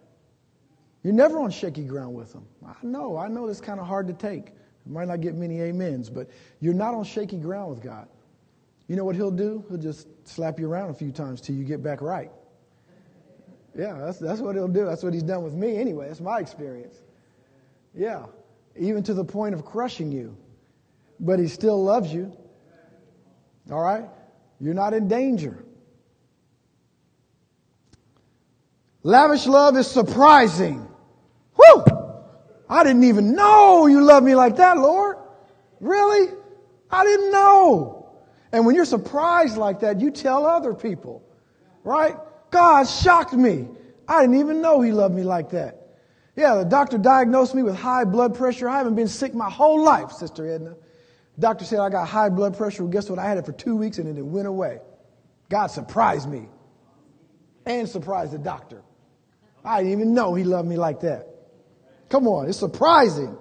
You're 1.03 1.13
never 1.13 1.39
on 1.39 1.51
shaky 1.51 1.84
ground 1.84 2.15
with 2.15 2.34
Him. 2.34 2.47
I 2.65 2.73
know, 2.82 3.15
I 3.15 3.27
know 3.27 3.47
it's 3.47 3.62
kind 3.62 3.80
of 3.80 3.86
hard 3.86 4.08
to 4.08 4.13
take. 4.13 4.53
Might 4.89 5.08
not 5.08 5.21
get 5.21 5.36
many 5.36 5.62
amens, 5.62 6.10
but 6.10 6.30
you're 6.60 6.73
not 6.73 6.93
on 6.93 7.04
shaky 7.04 7.38
ground 7.38 7.69
with 7.71 7.84
God. 7.84 8.08
You 8.88 8.95
know 8.95 9.04
what 9.04 9.15
He'll 9.15 9.32
do? 9.32 9.63
He'll 9.69 9.78
just 9.78 10.08
slap 10.28 10.60
you 10.60 10.69
around 10.69 10.89
a 10.89 10.93
few 10.93 11.12
times 11.12 11.41
till 11.41 11.56
you 11.56 11.63
get 11.63 11.84
back 11.84 12.02
right. 12.02 12.32
Yeah, 13.78 13.93
that's, 14.00 14.17
that's 14.17 14.39
what 14.39 14.56
He'll 14.56 14.67
do. 14.67 14.86
That's 14.86 15.04
what 15.04 15.13
He's 15.13 15.23
done 15.23 15.43
with 15.43 15.54
me 15.54 15.78
anyway. 15.78 16.08
That's 16.08 16.21
my 16.21 16.39
experience. 16.39 16.95
Yeah, 17.93 18.26
even 18.78 19.04
to 19.04 19.13
the 19.13 19.26
point 19.26 19.56
of 19.56 19.65
crushing 19.65 20.12
you. 20.12 20.38
But 21.19 21.39
He 21.39 21.47
still 21.47 21.84
loves 21.84 22.13
you. 22.13 22.36
All 23.71 23.82
right? 23.82 24.06
You're 24.60 24.73
not 24.73 24.93
in 24.93 25.08
danger. 25.08 25.63
Lavish 29.04 29.45
love 29.45 29.78
is 29.78 29.88
surprising. 29.88 30.87
I 32.69 32.84
didn't 32.84 33.03
even 33.06 33.34
know 33.34 33.88
you 33.88 34.03
love 34.03 34.23
me 34.23 34.36
like 34.36 34.58
that, 34.58 34.77
Lord. 34.77 35.17
Really? 35.80 36.34
I 36.89 37.03
didn't 37.03 37.32
know. 37.32 38.10
And 38.51 38.65
when 38.65 38.75
you're 38.75 38.86
surprised 38.86 39.58
like 39.58 39.82
that, 39.82 39.99
you 39.99 40.12
tell 40.12 40.45
other 40.45 40.73
people, 40.73 41.23
right? 41.84 42.15
God 42.49 42.84
shocked 42.86 43.34
me. 43.34 43.67
I 44.08 44.21
didn't 44.21 44.39
even 44.39 44.62
know 44.62 44.82
he 44.82 44.91
loved 44.91 45.15
me 45.15 45.23
like 45.23 45.49
that. 45.51 45.88
Yeah, 46.36 46.56
the 46.56 46.65
doctor 46.65 46.97
diagnosed 46.97 47.56
me 47.56 47.63
with 47.63 47.75
high 47.75 48.06
blood 48.06 48.36
pressure. 48.36 48.69
I 48.69 48.77
haven't 48.77 48.95
been 48.95 49.08
sick 49.08 49.34
my 49.34 49.49
whole 49.49 49.84
life, 49.84 50.12
Sister 50.12 50.47
Edna. 50.49 50.75
Doctor 51.39 51.65
said 51.65 51.80
I 51.80 51.89
got 51.89 52.08
high 52.08 52.30
blood 52.30 52.58
pressure. 52.58 52.84
Well, 52.84 52.91
guess 52.91 53.10
what? 53.10 53.19
I 53.19 53.27
had 53.27 53.38
it 53.38 53.45
for 53.45 53.51
two 53.51 53.75
weeks 53.75 53.97
and 53.97 54.08
then 54.08 54.17
it 54.17 54.25
went 54.25 54.47
away. 54.47 54.80
God 55.49 55.67
surprised 55.67 56.30
me 56.30 56.47
and 57.65 57.88
surprised 57.88 58.34
the 58.34 58.38
doctor. 58.38 58.82
I 59.63 59.80
didn't 59.80 59.93
even 59.93 60.13
know 60.13 60.34
he 60.34 60.43
loved 60.43 60.67
me 60.67 60.77
like 60.77 61.01
that. 61.01 61.27
Come 62.10 62.28
on, 62.28 62.48
it's 62.48 62.60
surprising. 62.60 63.38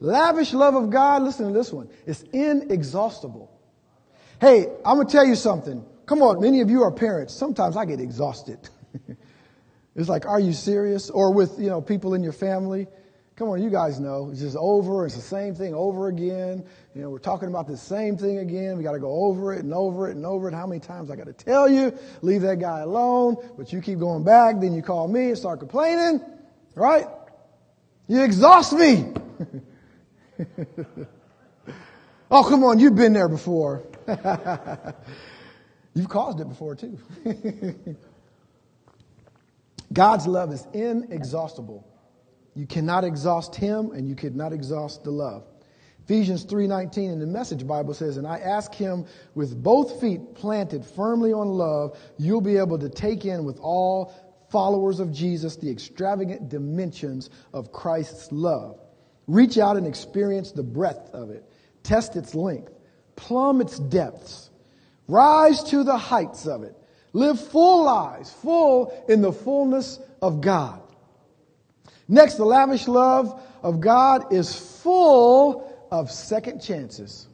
Lavish 0.00 0.52
love 0.52 0.74
of 0.74 0.90
God, 0.90 1.22
listen 1.22 1.46
to 1.46 1.52
this 1.52 1.72
one. 1.72 1.88
It's 2.06 2.22
inexhaustible. 2.32 3.50
Hey, 4.40 4.66
I'm 4.84 4.96
going 4.96 5.06
to 5.06 5.12
tell 5.12 5.26
you 5.26 5.34
something. 5.34 5.84
Come 6.06 6.22
on, 6.22 6.40
many 6.40 6.62
of 6.62 6.70
you 6.70 6.82
are 6.82 6.90
parents. 6.90 7.34
Sometimes 7.34 7.76
I 7.76 7.84
get 7.84 8.00
exhausted. 8.00 8.58
it's 9.94 10.08
like, 10.08 10.26
are 10.26 10.40
you 10.40 10.54
serious? 10.54 11.10
Or 11.10 11.32
with, 11.32 11.58
you 11.58 11.68
know, 11.68 11.82
people 11.82 12.14
in 12.14 12.22
your 12.22 12.32
family. 12.32 12.86
Come 13.36 13.48
on, 13.48 13.62
you 13.62 13.70
guys 13.70 14.00
know. 14.00 14.30
It's 14.30 14.40
just 14.40 14.56
over. 14.56 15.06
It's 15.06 15.14
the 15.14 15.20
same 15.20 15.54
thing 15.54 15.74
over 15.74 16.08
again. 16.08 16.64
You 16.94 17.02
know, 17.02 17.10
we're 17.10 17.18
talking 17.18 17.48
about 17.48 17.66
the 17.66 17.76
same 17.76 18.16
thing 18.16 18.38
again. 18.38 18.76
We 18.78 18.82
got 18.82 18.92
to 18.92 18.98
go 18.98 19.24
over 19.26 19.54
it 19.54 19.62
and 19.62 19.72
over 19.72 20.08
it 20.08 20.16
and 20.16 20.26
over 20.26 20.48
it. 20.48 20.54
How 20.54 20.66
many 20.66 20.80
times 20.80 21.10
I 21.10 21.16
got 21.16 21.26
to 21.26 21.32
tell 21.32 21.68
you, 21.68 21.96
leave 22.22 22.42
that 22.42 22.58
guy 22.58 22.80
alone, 22.80 23.36
but 23.56 23.72
you 23.72 23.80
keep 23.82 23.98
going 23.98 24.24
back. 24.24 24.60
Then 24.60 24.72
you 24.74 24.82
call 24.82 25.08
me 25.08 25.28
and 25.28 25.38
start 25.38 25.58
complaining, 25.58 26.20
right? 26.74 27.06
You 28.10 28.22
exhaust 28.24 28.72
me. 28.72 29.12
oh, 32.28 32.42
come 32.42 32.64
on. 32.64 32.80
You've 32.80 32.96
been 32.96 33.12
there 33.12 33.28
before. 33.28 33.84
You've 35.94 36.08
caused 36.08 36.40
it 36.40 36.48
before 36.48 36.74
too. 36.74 36.98
God's 39.92 40.26
love 40.26 40.52
is 40.52 40.66
inexhaustible. 40.72 41.86
You 42.56 42.66
cannot 42.66 43.04
exhaust 43.04 43.54
him 43.54 43.92
and 43.92 44.08
you 44.08 44.16
cannot 44.16 44.52
exhaust 44.52 45.04
the 45.04 45.12
love. 45.12 45.44
Ephesians 46.02 46.44
3:19 46.44 47.12
in 47.12 47.20
the 47.20 47.26
Message 47.28 47.64
Bible 47.64 47.94
says, 47.94 48.16
"And 48.16 48.26
I 48.26 48.38
ask 48.38 48.74
him 48.74 49.04
with 49.36 49.62
both 49.62 50.00
feet 50.00 50.34
planted 50.34 50.84
firmly 50.84 51.32
on 51.32 51.50
love, 51.50 51.96
you'll 52.18 52.40
be 52.40 52.56
able 52.56 52.80
to 52.80 52.88
take 52.88 53.24
in 53.24 53.44
with 53.44 53.60
all 53.60 54.12
followers 54.50 55.00
of 55.00 55.12
Jesus 55.12 55.56
the 55.56 55.70
extravagant 55.70 56.48
dimensions 56.48 57.30
of 57.52 57.72
Christ's 57.72 58.30
love. 58.32 58.80
Reach 59.26 59.58
out 59.58 59.76
and 59.76 59.86
experience 59.86 60.52
the 60.52 60.62
breadth 60.62 61.10
of 61.12 61.30
it. 61.30 61.44
Test 61.82 62.16
its 62.16 62.34
length. 62.34 62.72
Plumb 63.16 63.60
its 63.60 63.78
depths. 63.78 64.50
Rise 65.08 65.62
to 65.64 65.84
the 65.84 65.96
heights 65.96 66.46
of 66.46 66.62
it. 66.62 66.76
Live 67.12 67.40
full 67.40 67.84
lives, 67.84 68.32
full 68.32 69.04
in 69.08 69.20
the 69.20 69.32
fullness 69.32 69.98
of 70.22 70.40
God. 70.40 70.80
Next, 72.08 72.34
the 72.34 72.44
lavish 72.44 72.88
love 72.88 73.40
of 73.62 73.80
God 73.80 74.32
is 74.32 74.54
full 74.82 75.86
of 75.90 76.10
second 76.10 76.60
chances. 76.60 77.28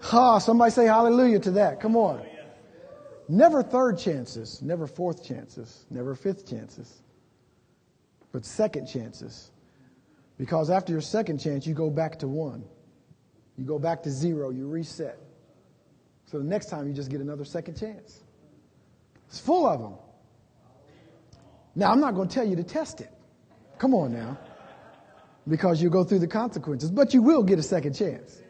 Ha, 0.00 0.38
somebody 0.38 0.70
say 0.70 0.86
hallelujah 0.86 1.38
to 1.40 1.50
that. 1.52 1.80
Come 1.80 1.96
on. 1.96 2.24
Never 3.28 3.62
third 3.62 3.98
chances, 3.98 4.60
never 4.60 4.86
fourth 4.86 5.24
chances, 5.24 5.86
never 5.90 6.14
fifth 6.14 6.48
chances, 6.48 7.02
but 8.32 8.44
second 8.44 8.86
chances. 8.86 9.50
Because 10.36 10.68
after 10.68 10.92
your 10.92 11.00
second 11.00 11.38
chance, 11.38 11.66
you 11.66 11.74
go 11.74 11.90
back 11.90 12.18
to 12.18 12.28
one. 12.28 12.64
You 13.56 13.64
go 13.64 13.78
back 13.78 14.02
to 14.02 14.10
zero, 14.10 14.50
you 14.50 14.66
reset. 14.66 15.18
So 16.26 16.38
the 16.38 16.44
next 16.44 16.66
time, 16.66 16.88
you 16.88 16.92
just 16.92 17.10
get 17.10 17.20
another 17.20 17.44
second 17.44 17.78
chance. 17.78 18.20
It's 19.28 19.38
full 19.38 19.66
of 19.66 19.80
them. 19.80 19.94
Now, 21.76 21.92
I'm 21.92 22.00
not 22.00 22.14
going 22.14 22.28
to 22.28 22.34
tell 22.34 22.46
you 22.46 22.56
to 22.56 22.64
test 22.64 23.00
it. 23.00 23.10
Come 23.78 23.94
on 23.94 24.12
now. 24.12 24.38
Because 25.46 25.82
you 25.82 25.90
go 25.90 26.04
through 26.04 26.20
the 26.20 26.26
consequences, 26.26 26.90
but 26.90 27.14
you 27.14 27.22
will 27.22 27.42
get 27.42 27.58
a 27.58 27.62
second 27.62 27.94
chance. 27.94 28.40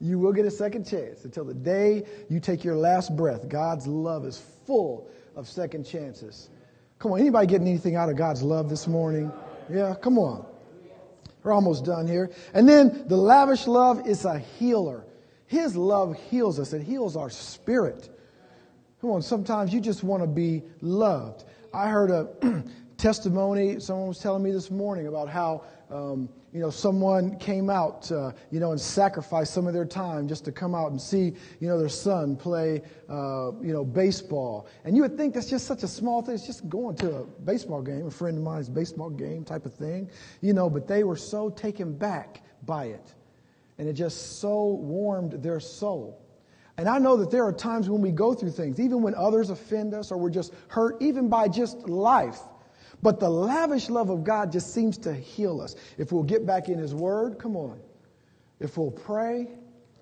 You 0.00 0.18
will 0.18 0.32
get 0.32 0.46
a 0.46 0.50
second 0.50 0.86
chance 0.86 1.24
until 1.24 1.44
the 1.44 1.54
day 1.54 2.04
you 2.28 2.40
take 2.40 2.64
your 2.64 2.76
last 2.76 3.14
breath. 3.16 3.48
God's 3.48 3.86
love 3.86 4.24
is 4.24 4.42
full 4.66 5.10
of 5.36 5.46
second 5.48 5.84
chances. 5.84 6.48
Come 6.98 7.12
on, 7.12 7.20
anybody 7.20 7.46
getting 7.46 7.68
anything 7.68 7.96
out 7.96 8.08
of 8.08 8.16
God's 8.16 8.42
love 8.42 8.68
this 8.68 8.86
morning? 8.86 9.30
Yeah, 9.70 9.94
come 10.00 10.18
on. 10.18 10.44
We're 11.42 11.52
almost 11.52 11.84
done 11.84 12.06
here. 12.06 12.30
And 12.54 12.68
then 12.68 13.04
the 13.08 13.16
lavish 13.16 13.66
love 13.66 14.06
is 14.06 14.24
a 14.24 14.38
healer. 14.38 15.04
His 15.46 15.76
love 15.76 16.16
heals 16.30 16.58
us, 16.60 16.72
it 16.72 16.82
heals 16.82 17.16
our 17.16 17.30
spirit. 17.30 18.08
Come 19.00 19.10
on, 19.10 19.22
sometimes 19.22 19.72
you 19.72 19.80
just 19.80 20.04
want 20.04 20.22
to 20.22 20.26
be 20.26 20.62
loved. 20.80 21.44
I 21.72 21.88
heard 21.88 22.10
a 22.10 22.28
testimony. 22.98 23.80
Someone 23.80 24.08
was 24.08 24.18
telling 24.18 24.42
me 24.42 24.52
this 24.52 24.70
morning 24.70 25.06
about 25.06 25.28
how, 25.28 25.64
um, 25.90 26.28
you 26.52 26.60
know, 26.60 26.70
someone 26.70 27.36
came 27.38 27.70
out, 27.70 28.10
uh, 28.10 28.32
you 28.50 28.58
know, 28.58 28.72
and 28.72 28.80
sacrificed 28.80 29.54
some 29.54 29.66
of 29.68 29.74
their 29.74 29.84
time 29.84 30.26
just 30.26 30.44
to 30.46 30.52
come 30.52 30.74
out 30.74 30.90
and 30.90 31.00
see, 31.00 31.32
you 31.60 31.68
know, 31.68 31.78
their 31.78 31.88
son 31.88 32.34
play, 32.36 32.82
uh, 33.08 33.52
you 33.60 33.72
know, 33.72 33.84
baseball. 33.84 34.66
And 34.84 34.96
you 34.96 35.02
would 35.02 35.16
think 35.16 35.34
that's 35.34 35.48
just 35.48 35.66
such 35.66 35.84
a 35.84 35.88
small 35.88 36.22
thing. 36.22 36.34
It's 36.34 36.46
just 36.46 36.68
going 36.68 36.96
to 36.96 37.18
a 37.18 37.24
baseball 37.24 37.82
game, 37.82 38.06
a 38.06 38.10
friend 38.10 38.36
of 38.36 38.42
mine's 38.42 38.68
baseball 38.68 39.10
game 39.10 39.44
type 39.44 39.64
of 39.64 39.74
thing, 39.74 40.10
you 40.40 40.52
know, 40.52 40.68
but 40.68 40.88
they 40.88 41.04
were 41.04 41.16
so 41.16 41.50
taken 41.50 41.96
back 41.96 42.42
by 42.66 42.86
it. 42.86 43.14
And 43.78 43.88
it 43.88 43.92
just 43.92 44.40
so 44.40 44.64
warmed 44.66 45.32
their 45.42 45.60
soul. 45.60 46.20
And 46.76 46.88
I 46.88 46.98
know 46.98 47.16
that 47.18 47.30
there 47.30 47.44
are 47.44 47.52
times 47.52 47.88
when 47.88 48.00
we 48.00 48.10
go 48.10 48.34
through 48.34 48.50
things, 48.50 48.80
even 48.80 49.02
when 49.02 49.14
others 49.14 49.50
offend 49.50 49.94
us 49.94 50.10
or 50.10 50.18
we're 50.18 50.30
just 50.30 50.52
hurt, 50.68 50.96
even 51.00 51.28
by 51.28 51.46
just 51.46 51.88
life. 51.88 52.40
But 53.02 53.20
the 53.20 53.30
lavish 53.30 53.88
love 53.88 54.10
of 54.10 54.24
God 54.24 54.52
just 54.52 54.74
seems 54.74 54.98
to 54.98 55.14
heal 55.14 55.60
us. 55.60 55.74
If 55.96 56.12
we'll 56.12 56.22
get 56.22 56.44
back 56.44 56.68
in 56.68 56.78
His 56.78 56.94
Word, 56.94 57.38
come 57.38 57.56
on. 57.56 57.80
If 58.58 58.76
we'll 58.76 58.90
pray, 58.90 59.48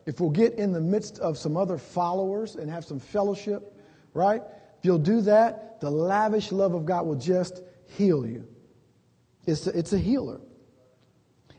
if 0.06 0.20
we'll 0.20 0.30
get 0.30 0.54
in 0.54 0.72
the 0.72 0.80
midst 0.80 1.18
of 1.20 1.38
some 1.38 1.56
other 1.56 1.78
followers 1.78 2.56
and 2.56 2.70
have 2.70 2.84
some 2.84 2.98
fellowship, 2.98 3.72
right? 4.14 4.42
If 4.78 4.84
you'll 4.84 4.98
do 4.98 5.20
that, 5.22 5.80
the 5.80 5.90
lavish 5.90 6.50
love 6.50 6.74
of 6.74 6.86
God 6.86 7.06
will 7.06 7.16
just 7.16 7.62
heal 7.86 8.26
you. 8.26 8.46
It's 9.46 9.66
a, 9.66 9.78
it's 9.78 9.92
a 9.92 9.98
healer. 9.98 10.40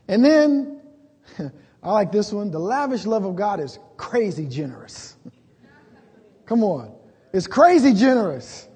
And 0.08 0.24
then, 0.24 0.80
I 1.82 1.92
like 1.92 2.12
this 2.12 2.32
one. 2.32 2.50
The 2.50 2.58
lavish 2.58 3.06
love 3.06 3.24
of 3.24 3.36
God 3.36 3.60
is 3.60 3.78
crazy 3.96 4.46
generous. 4.46 5.16
Come 6.46 6.64
on. 6.64 6.92
It's 7.32 7.46
crazy 7.46 7.94
generous. 7.94 8.66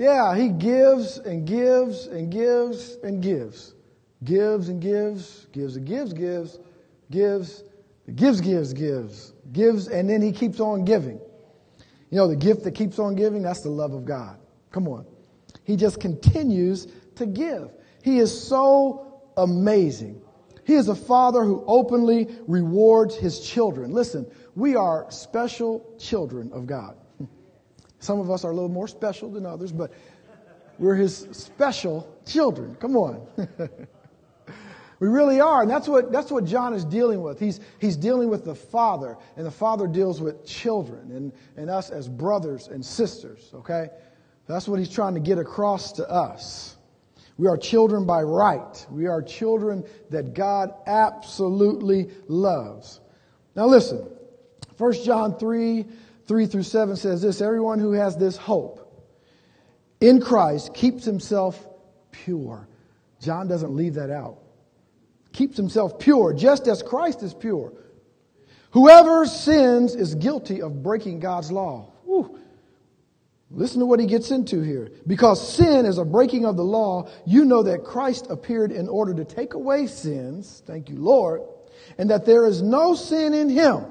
Yeah, 0.00 0.34
he 0.34 0.48
gives 0.48 1.18
and 1.18 1.46
gives 1.46 2.06
and 2.06 2.32
gives 2.32 2.96
and 3.02 3.22
gives. 3.22 3.74
Gives 4.24 4.70
and 4.70 4.80
gives, 4.80 5.46
gives 5.52 5.76
and 5.76 5.86
gives, 5.86 6.14
gives, 6.14 6.58
gives, 7.10 7.64
gives, 8.14 8.40
gives, 8.40 8.72
gives, 8.72 9.34
gives, 9.52 9.88
and 9.88 10.08
then 10.08 10.22
he 10.22 10.32
keeps 10.32 10.58
on 10.58 10.86
giving. 10.86 11.20
You 12.08 12.16
know, 12.16 12.28
the 12.28 12.34
gift 12.34 12.64
that 12.64 12.70
keeps 12.70 12.98
on 12.98 13.14
giving, 13.14 13.42
that's 13.42 13.60
the 13.60 13.68
love 13.68 13.92
of 13.92 14.06
God. 14.06 14.38
Come 14.70 14.88
on. 14.88 15.04
He 15.64 15.76
just 15.76 16.00
continues 16.00 16.88
to 17.16 17.26
give. 17.26 17.70
He 18.02 18.20
is 18.20 18.48
so 18.48 19.20
amazing. 19.36 20.22
He 20.64 20.76
is 20.76 20.88
a 20.88 20.94
father 20.94 21.44
who 21.44 21.62
openly 21.66 22.26
rewards 22.46 23.16
his 23.16 23.40
children. 23.40 23.92
Listen, 23.92 24.26
we 24.56 24.76
are 24.76 25.04
special 25.10 25.94
children 25.98 26.50
of 26.54 26.66
God. 26.66 26.96
Some 28.00 28.18
of 28.18 28.30
us 28.30 28.44
are 28.44 28.50
a 28.50 28.54
little 28.54 28.70
more 28.70 28.88
special 28.88 29.30
than 29.30 29.46
others, 29.46 29.72
but 29.72 29.92
we're 30.78 30.94
his 30.94 31.28
special 31.32 32.12
children. 32.26 32.74
Come 32.76 32.96
on. 32.96 33.26
we 34.98 35.08
really 35.08 35.40
are. 35.40 35.60
And 35.60 35.70
that's 35.70 35.86
what, 35.86 36.10
that's 36.10 36.30
what 36.30 36.46
John 36.46 36.72
is 36.72 36.86
dealing 36.86 37.22
with. 37.22 37.38
He's, 37.38 37.60
he's 37.78 37.96
dealing 37.96 38.30
with 38.30 38.46
the 38.46 38.54
Father, 38.54 39.18
and 39.36 39.46
the 39.46 39.50
Father 39.50 39.86
deals 39.86 40.22
with 40.22 40.46
children 40.46 41.12
and, 41.12 41.32
and 41.56 41.68
us 41.68 41.90
as 41.90 42.08
brothers 42.08 42.68
and 42.68 42.84
sisters, 42.84 43.50
okay? 43.54 43.88
That's 44.46 44.66
what 44.66 44.78
he's 44.78 44.90
trying 44.90 45.14
to 45.14 45.20
get 45.20 45.38
across 45.38 45.92
to 45.92 46.10
us. 46.10 46.76
We 47.36 47.46
are 47.46 47.56
children 47.56 48.06
by 48.06 48.22
right. 48.22 48.86
We 48.90 49.06
are 49.06 49.22
children 49.22 49.84
that 50.10 50.34
God 50.34 50.74
absolutely 50.86 52.10
loves. 52.28 53.00
Now 53.54 53.66
listen, 53.66 54.06
1 54.76 54.92
John 55.04 55.38
3 55.38 55.84
3 56.30 56.46
through 56.46 56.62
7 56.62 56.94
says 56.94 57.22
this 57.22 57.40
Everyone 57.40 57.80
who 57.80 57.90
has 57.90 58.16
this 58.16 58.36
hope 58.36 59.04
in 60.00 60.20
Christ 60.20 60.72
keeps 60.72 61.04
himself 61.04 61.66
pure. 62.12 62.68
John 63.20 63.48
doesn't 63.48 63.74
leave 63.74 63.94
that 63.94 64.10
out. 64.10 64.38
Keeps 65.32 65.56
himself 65.56 65.98
pure, 65.98 66.32
just 66.32 66.68
as 66.68 66.84
Christ 66.84 67.24
is 67.24 67.34
pure. 67.34 67.72
Whoever 68.70 69.26
sins 69.26 69.96
is 69.96 70.14
guilty 70.14 70.62
of 70.62 70.84
breaking 70.84 71.18
God's 71.18 71.50
law. 71.50 71.94
Whew. 72.04 72.38
Listen 73.50 73.80
to 73.80 73.86
what 73.86 73.98
he 73.98 74.06
gets 74.06 74.30
into 74.30 74.60
here. 74.60 74.92
Because 75.08 75.56
sin 75.56 75.84
is 75.84 75.98
a 75.98 76.04
breaking 76.04 76.44
of 76.44 76.56
the 76.56 76.62
law, 76.62 77.08
you 77.26 77.44
know 77.44 77.64
that 77.64 77.82
Christ 77.82 78.28
appeared 78.30 78.70
in 78.70 78.88
order 78.88 79.14
to 79.14 79.24
take 79.24 79.54
away 79.54 79.88
sins. 79.88 80.62
Thank 80.64 80.90
you, 80.90 80.96
Lord. 81.00 81.40
And 81.98 82.08
that 82.10 82.24
there 82.24 82.46
is 82.46 82.62
no 82.62 82.94
sin 82.94 83.34
in 83.34 83.48
him. 83.48 83.86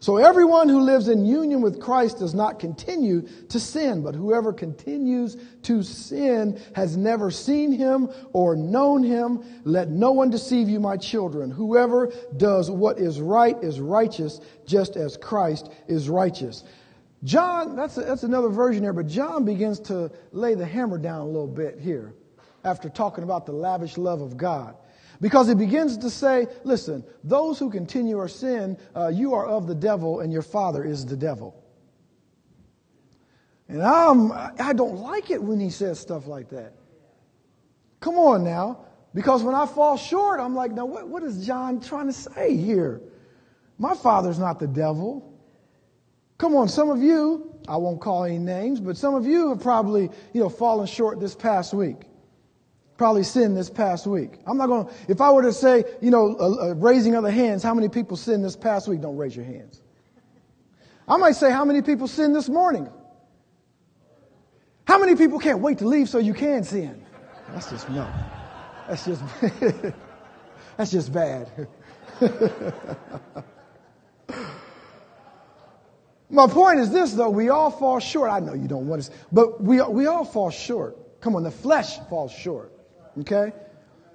So 0.00 0.16
everyone 0.16 0.68
who 0.68 0.80
lives 0.80 1.08
in 1.08 1.26
union 1.26 1.60
with 1.60 1.80
Christ 1.80 2.20
does 2.20 2.32
not 2.32 2.60
continue 2.60 3.28
to 3.48 3.58
sin, 3.58 4.02
but 4.02 4.14
whoever 4.14 4.52
continues 4.52 5.36
to 5.62 5.82
sin 5.82 6.60
has 6.76 6.96
never 6.96 7.30
seen 7.32 7.72
him 7.72 8.08
or 8.32 8.54
known 8.54 9.02
him. 9.02 9.42
Let 9.64 9.88
no 9.88 10.12
one 10.12 10.30
deceive 10.30 10.68
you, 10.68 10.78
my 10.78 10.96
children. 10.96 11.50
Whoever 11.50 12.12
does 12.36 12.70
what 12.70 12.98
is 12.98 13.20
right 13.20 13.56
is 13.62 13.80
righteous, 13.80 14.40
just 14.66 14.96
as 14.96 15.16
Christ 15.16 15.70
is 15.88 16.08
righteous. 16.08 16.62
John, 17.24 17.74
that's, 17.74 17.96
a, 17.96 18.02
that's 18.02 18.22
another 18.22 18.48
version 18.48 18.84
there, 18.84 18.92
but 18.92 19.08
John 19.08 19.44
begins 19.44 19.80
to 19.80 20.12
lay 20.30 20.54
the 20.54 20.66
hammer 20.66 20.98
down 20.98 21.22
a 21.22 21.26
little 21.26 21.48
bit 21.48 21.80
here 21.80 22.14
after 22.62 22.88
talking 22.88 23.24
about 23.24 23.46
the 23.46 23.52
lavish 23.52 23.98
love 23.98 24.20
of 24.20 24.36
God. 24.36 24.76
Because 25.20 25.48
he 25.48 25.54
begins 25.54 25.98
to 25.98 26.10
say, 26.10 26.46
listen, 26.64 27.04
those 27.24 27.58
who 27.58 27.70
continue 27.70 28.16
or 28.16 28.28
sin, 28.28 28.78
uh, 28.94 29.08
you 29.08 29.34
are 29.34 29.46
of 29.46 29.66
the 29.66 29.74
devil 29.74 30.20
and 30.20 30.32
your 30.32 30.42
father 30.42 30.84
is 30.84 31.04
the 31.04 31.16
devil. 31.16 31.60
And 33.68 33.82
I'm, 33.82 34.32
I 34.32 34.72
don't 34.72 34.96
like 34.96 35.30
it 35.30 35.42
when 35.42 35.58
he 35.58 35.70
says 35.70 35.98
stuff 35.98 36.26
like 36.26 36.50
that. 36.50 36.72
Come 38.00 38.16
on 38.16 38.44
now. 38.44 38.84
Because 39.12 39.42
when 39.42 39.54
I 39.54 39.66
fall 39.66 39.96
short, 39.96 40.38
I'm 40.38 40.54
like, 40.54 40.70
now 40.70 40.86
what, 40.86 41.08
what 41.08 41.22
is 41.22 41.44
John 41.44 41.80
trying 41.80 42.06
to 42.06 42.12
say 42.12 42.56
here? 42.56 43.00
My 43.78 43.94
father's 43.94 44.38
not 44.38 44.60
the 44.60 44.68
devil. 44.68 45.34
Come 46.36 46.54
on, 46.54 46.68
some 46.68 46.90
of 46.90 47.02
you, 47.02 47.52
I 47.66 47.76
won't 47.76 48.00
call 48.00 48.24
any 48.24 48.38
names, 48.38 48.80
but 48.80 48.96
some 48.96 49.14
of 49.14 49.26
you 49.26 49.48
have 49.48 49.60
probably, 49.60 50.10
you 50.32 50.40
know, 50.40 50.48
fallen 50.48 50.86
short 50.86 51.18
this 51.18 51.34
past 51.34 51.74
week 51.74 52.08
probably 52.98 53.22
sinned 53.22 53.56
this 53.56 53.70
past 53.70 54.06
week. 54.06 54.32
I'm 54.44 54.58
not 54.58 54.66
going 54.66 54.86
to, 54.86 54.92
if 55.06 55.20
I 55.20 55.30
were 55.30 55.42
to 55.42 55.52
say, 55.52 55.84
you 56.02 56.10
know, 56.10 56.36
uh, 56.38 56.70
uh, 56.70 56.74
raising 56.74 57.14
other 57.14 57.30
hands, 57.30 57.62
how 57.62 57.72
many 57.72 57.88
people 57.88 58.16
sinned 58.16 58.44
this 58.44 58.56
past 58.56 58.88
week? 58.88 59.00
Don't 59.00 59.16
raise 59.16 59.34
your 59.34 59.46
hands. 59.46 59.80
I 61.06 61.16
might 61.16 61.36
say, 61.36 61.50
how 61.50 61.64
many 61.64 61.80
people 61.80 62.08
sinned 62.08 62.34
this 62.34 62.48
morning? 62.48 62.90
How 64.84 64.98
many 64.98 65.14
people 65.14 65.38
can't 65.38 65.60
wait 65.60 65.78
to 65.78 65.86
leave 65.86 66.08
so 66.08 66.18
you 66.18 66.34
can 66.34 66.64
sin? 66.64 67.06
That's 67.52 67.70
just, 67.70 67.88
no. 67.88 68.06
That's 68.88 69.06
just, 69.06 69.22
that's 70.76 70.90
just 70.90 71.12
bad. 71.12 71.68
My 76.30 76.46
point 76.46 76.80
is 76.80 76.90
this, 76.90 77.12
though. 77.12 77.30
We 77.30 77.48
all 77.48 77.70
fall 77.70 78.00
short. 78.00 78.30
I 78.30 78.40
know 78.40 78.52
you 78.54 78.68
don't 78.68 78.86
want 78.86 79.04
to, 79.04 79.12
but 79.32 79.62
we, 79.62 79.80
we 79.82 80.06
all 80.06 80.26
fall 80.26 80.50
short. 80.50 81.20
Come 81.20 81.36
on, 81.36 81.42
the 81.42 81.50
flesh 81.50 81.98
falls 82.10 82.32
short. 82.32 82.72
Okay? 83.20 83.52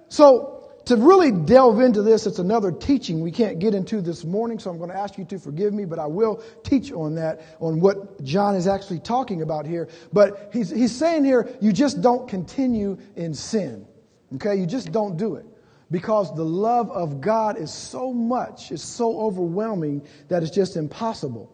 So, 0.08 0.54
to 0.86 0.96
really 0.96 1.32
delve 1.32 1.80
into 1.80 2.02
this, 2.02 2.26
it's 2.26 2.38
another 2.38 2.70
teaching 2.70 3.20
we 3.20 3.30
can't 3.30 3.58
get 3.58 3.74
into 3.74 4.02
this 4.02 4.22
morning, 4.22 4.58
so 4.58 4.70
I'm 4.70 4.76
going 4.76 4.90
to 4.90 4.96
ask 4.96 5.16
you 5.16 5.24
to 5.26 5.38
forgive 5.38 5.72
me, 5.72 5.86
but 5.86 5.98
I 5.98 6.06
will 6.06 6.42
teach 6.62 6.92
on 6.92 7.14
that, 7.14 7.40
on 7.58 7.80
what 7.80 8.22
John 8.22 8.54
is 8.54 8.66
actually 8.66 8.98
talking 8.98 9.40
about 9.40 9.66
here. 9.66 9.88
But 10.12 10.50
he's, 10.52 10.68
he's 10.68 10.94
saying 10.94 11.24
here, 11.24 11.48
you 11.60 11.72
just 11.72 12.02
don't 12.02 12.28
continue 12.28 12.98
in 13.16 13.32
sin. 13.32 13.86
Okay? 14.34 14.56
You 14.56 14.66
just 14.66 14.92
don't 14.92 15.16
do 15.16 15.36
it. 15.36 15.46
Because 15.90 16.34
the 16.34 16.44
love 16.44 16.90
of 16.90 17.20
God 17.20 17.56
is 17.56 17.72
so 17.72 18.12
much, 18.12 18.70
it's 18.70 18.82
so 18.82 19.20
overwhelming 19.20 20.06
that 20.28 20.42
it's 20.42 20.52
just 20.52 20.76
impossible. 20.76 21.50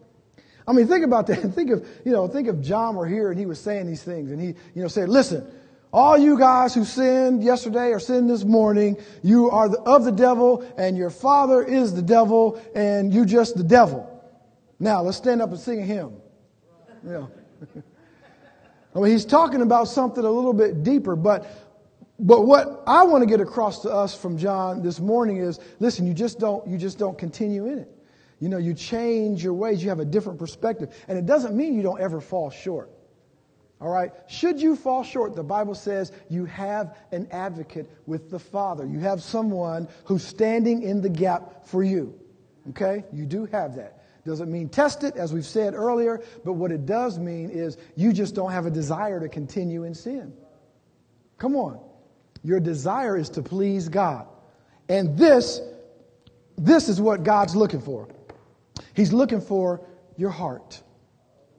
I 0.67 0.73
mean, 0.73 0.87
think 0.87 1.05
about 1.05 1.27
that. 1.27 1.41
Think 1.55 1.71
of, 1.71 1.87
you 2.05 2.11
know, 2.11 2.27
think 2.27 2.47
if 2.47 2.59
John 2.61 2.95
were 2.95 3.07
here 3.07 3.31
and 3.31 3.39
he 3.39 3.45
was 3.45 3.59
saying 3.59 3.87
these 3.87 4.03
things 4.03 4.31
and 4.31 4.39
he, 4.39 4.47
you 4.47 4.81
know, 4.81 4.87
said, 4.87 5.09
listen, 5.09 5.45
all 5.93 6.17
you 6.17 6.37
guys 6.37 6.73
who 6.73 6.85
sinned 6.85 7.43
yesterday 7.43 7.89
or 7.89 7.99
sinned 7.99 8.29
this 8.29 8.45
morning, 8.45 8.97
you 9.23 9.49
are 9.49 9.69
of 9.85 10.05
the 10.05 10.11
devil 10.11 10.65
and 10.77 10.97
your 10.97 11.09
father 11.09 11.61
is 11.63 11.93
the 11.93 12.01
devil 12.01 12.61
and 12.73 13.13
you 13.13 13.25
just 13.25 13.57
the 13.57 13.63
devil. 13.63 14.07
Now 14.79 15.01
let's 15.01 15.17
stand 15.17 15.41
up 15.41 15.49
and 15.49 15.59
sing 15.59 15.81
a 15.81 15.85
hymn. 15.85 16.13
Yeah. 17.05 17.25
I 18.95 18.99
mean, 18.99 19.11
he's 19.11 19.25
talking 19.25 19.61
about 19.61 19.87
something 19.87 20.23
a 20.23 20.29
little 20.29 20.53
bit 20.53 20.83
deeper, 20.83 21.15
but 21.15 21.45
but 22.19 22.45
what 22.45 22.83
I 22.85 23.03
want 23.03 23.23
to 23.23 23.25
get 23.25 23.41
across 23.41 23.81
to 23.81 23.89
us 23.89 24.15
from 24.15 24.37
John 24.37 24.83
this 24.83 24.99
morning 24.99 25.37
is 25.37 25.59
listen, 25.79 26.05
you 26.05 26.13
just 26.13 26.39
don't 26.39 26.65
you 26.67 26.77
just 26.77 26.97
don't 26.97 27.17
continue 27.17 27.67
in 27.67 27.79
it. 27.79 27.89
You 28.39 28.49
know, 28.49 28.57
you 28.57 28.73
change 28.73 29.43
your 29.43 29.53
ways, 29.53 29.83
you 29.83 29.89
have 29.89 29.99
a 29.99 30.05
different 30.05 30.39
perspective. 30.39 30.95
And 31.07 31.17
it 31.17 31.25
doesn't 31.25 31.55
mean 31.55 31.75
you 31.75 31.83
don't 31.83 32.01
ever 32.01 32.21
fall 32.21 32.49
short. 32.49 32.89
All 33.81 33.89
right? 33.89 34.11
Should 34.27 34.61
you 34.61 34.75
fall 34.75 35.03
short, 35.03 35.35
the 35.35 35.43
Bible 35.43 35.73
says 35.73 36.11
you 36.29 36.45
have 36.45 36.97
an 37.11 37.27
advocate 37.31 37.89
with 38.05 38.29
the 38.29 38.37
Father. 38.37 38.85
You 38.85 38.99
have 38.99 39.23
someone 39.23 39.87
who's 40.05 40.23
standing 40.23 40.83
in 40.83 41.01
the 41.01 41.09
gap 41.09 41.65
for 41.67 41.83
you. 41.83 42.17
Okay? 42.69 43.03
You 43.11 43.25
do 43.25 43.45
have 43.47 43.75
that. 43.77 44.03
Doesn't 44.23 44.51
mean 44.51 44.69
test 44.69 45.03
it, 45.03 45.15
as 45.15 45.33
we've 45.33 45.45
said 45.45 45.73
earlier, 45.73 46.21
but 46.45 46.53
what 46.53 46.71
it 46.71 46.85
does 46.85 47.17
mean 47.17 47.49
is 47.49 47.77
you 47.95 48.13
just 48.13 48.35
don't 48.35 48.51
have 48.51 48.67
a 48.67 48.69
desire 48.69 49.19
to 49.19 49.27
continue 49.27 49.83
in 49.83 49.95
sin. 49.95 50.31
Come 51.39 51.55
on. 51.55 51.79
Your 52.43 52.59
desire 52.59 53.17
is 53.17 53.31
to 53.31 53.41
please 53.41 53.89
God. 53.89 54.27
And 54.89 55.17
this, 55.17 55.59
this 56.55 56.87
is 56.87 57.01
what 57.01 57.23
God's 57.23 57.55
looking 57.55 57.81
for. 57.81 58.09
He's 58.93 59.11
looking 59.11 59.41
for 59.41 59.81
your 60.17 60.29
heart, 60.29 60.83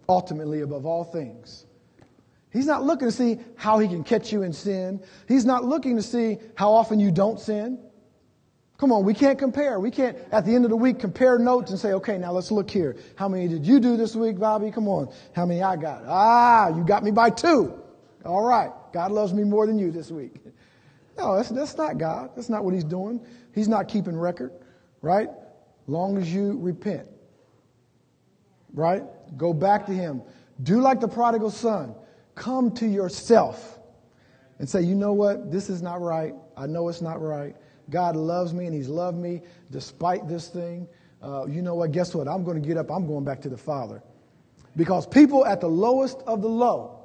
ultimately, 0.09 0.61
above 0.61 0.87
all 0.87 1.03
things. 1.03 1.67
He's 2.53 2.67
not 2.67 2.85
looking 2.85 3.09
to 3.09 3.13
see 3.13 3.39
how 3.57 3.79
he 3.79 3.89
can 3.89 4.05
catch 4.05 4.33
you 4.33 4.43
in 4.43 4.53
sin. 4.53 5.03
He's 5.27 5.45
not 5.45 5.65
looking 5.65 5.97
to 5.97 6.03
see 6.03 6.39
how 6.55 6.73
often 6.73 7.01
you 7.01 7.11
don't 7.11 7.41
sin. 7.41 7.79
Come 8.77 8.93
on, 8.93 9.05
we 9.05 9.15
can't 9.15 9.39
compare. 9.39 9.79
We 9.79 9.91
can't, 9.91 10.19
at 10.33 10.45
the 10.45 10.55
end 10.55 10.65
of 10.65 10.71
the 10.71 10.77
week, 10.77 10.99
compare 10.99 11.39
notes 11.39 11.71
and 11.71 11.79
say, 11.79 11.93
okay, 11.93 12.19
now 12.19 12.33
let's 12.33 12.51
look 12.51 12.71
here. 12.71 12.97
How 13.15 13.29
many 13.29 13.49
did 13.49 13.65
you 13.65 13.79
do 13.79 13.97
this 13.97 14.17
week, 14.17 14.39
Bobby? 14.39 14.71
Come 14.71 14.89
on. 14.89 15.13
How 15.35 15.47
many 15.47 15.63
I 15.63 15.77
got? 15.77 16.03
Ah, 16.07 16.69
you 16.77 16.85
got 16.85 17.05
me 17.05 17.11
by 17.11 17.31
two. 17.31 17.73
All 18.25 18.43
right. 18.43 18.71
God 18.93 19.13
loves 19.13 19.33
me 19.33 19.45
more 19.45 19.67
than 19.67 19.79
you 19.79 19.91
this 19.91 20.11
week. 20.11 20.35
No, 21.17 21.37
that's, 21.37 21.49
that's 21.51 21.77
not 21.77 21.99
God. 21.99 22.31
That's 22.35 22.49
not 22.49 22.65
what 22.65 22.75
he's 22.75 22.85
doing. 22.85 23.25
He's 23.55 23.69
not 23.69 23.89
keeping 23.89 24.17
record, 24.17 24.53
right? 25.01 25.29
Long 25.87 26.17
as 26.19 26.33
you 26.33 26.59
repent, 26.59 27.07
right? 28.73 29.05
Go 29.37 29.53
back 29.53 29.87
to 29.87 29.93
him. 29.93 30.23
Do 30.63 30.81
like 30.81 31.01
the 31.01 31.09
prodigal 31.09 31.51
son. 31.51 31.95
Come 32.43 32.73
to 32.73 32.89
yourself 32.89 33.79
and 34.59 34.69
say, 34.69 34.83
you 34.83 34.97
know 34.97 35.13
what? 35.13 35.53
This 35.53 35.71
is 35.71 35.81
not 35.81 36.01
right. 36.01 36.35
I 36.57 36.67
know 36.67 36.89
it's 36.89 37.01
not 37.01 37.23
right. 37.23 37.55
God 37.89 38.17
loves 38.17 38.53
me 38.53 38.67
and 38.67 38.75
he's 38.75 38.89
loved 38.89 39.17
me 39.17 39.43
despite 39.71 40.27
this 40.27 40.49
thing. 40.49 40.89
Uh, 41.23 41.47
you 41.47 41.63
know 41.63 41.77
what? 41.77 41.93
Guess 41.93 42.17
what? 42.17 42.27
I'm 42.27 42.43
going 42.43 42.61
to 42.61 42.67
get 42.67 42.77
up. 42.77 42.91
I'm 42.91 43.07
going 43.07 43.23
back 43.23 43.43
to 43.43 43.49
the 43.49 43.57
Father. 43.57 44.03
Because 44.75 45.07
people 45.07 45.47
at 45.47 45.61
the 45.61 45.69
lowest 45.69 46.19
of 46.27 46.43
the 46.43 46.49
low, 46.49 47.05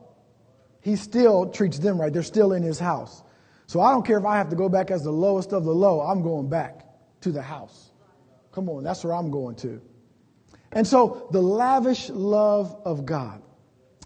he 0.82 0.96
still 0.96 1.52
treats 1.52 1.78
them 1.78 2.02
right. 2.02 2.12
They're 2.12 2.24
still 2.24 2.54
in 2.54 2.64
his 2.64 2.80
house. 2.80 3.22
So 3.68 3.80
I 3.80 3.92
don't 3.92 4.04
care 4.04 4.18
if 4.18 4.26
I 4.26 4.38
have 4.38 4.50
to 4.50 4.56
go 4.56 4.70
back 4.70 4.90
as 4.90 5.04
the 5.04 5.12
lowest 5.12 5.54
of 5.54 5.66
the 5.66 5.72
low, 5.72 6.02
I'm 6.02 6.24
going 6.24 6.50
back 6.50 6.84
to 7.22 7.32
the 7.32 7.44
house. 7.44 7.92
Come 8.54 8.70
on, 8.70 8.84
that's 8.84 9.04
where 9.04 9.14
I'm 9.14 9.30
going 9.30 9.56
to. 9.58 9.80
And 10.72 10.88
so 10.88 11.28
the 11.30 11.44
lavish 11.44 12.10
love 12.10 12.76
of 12.86 13.06
God. 13.06 13.44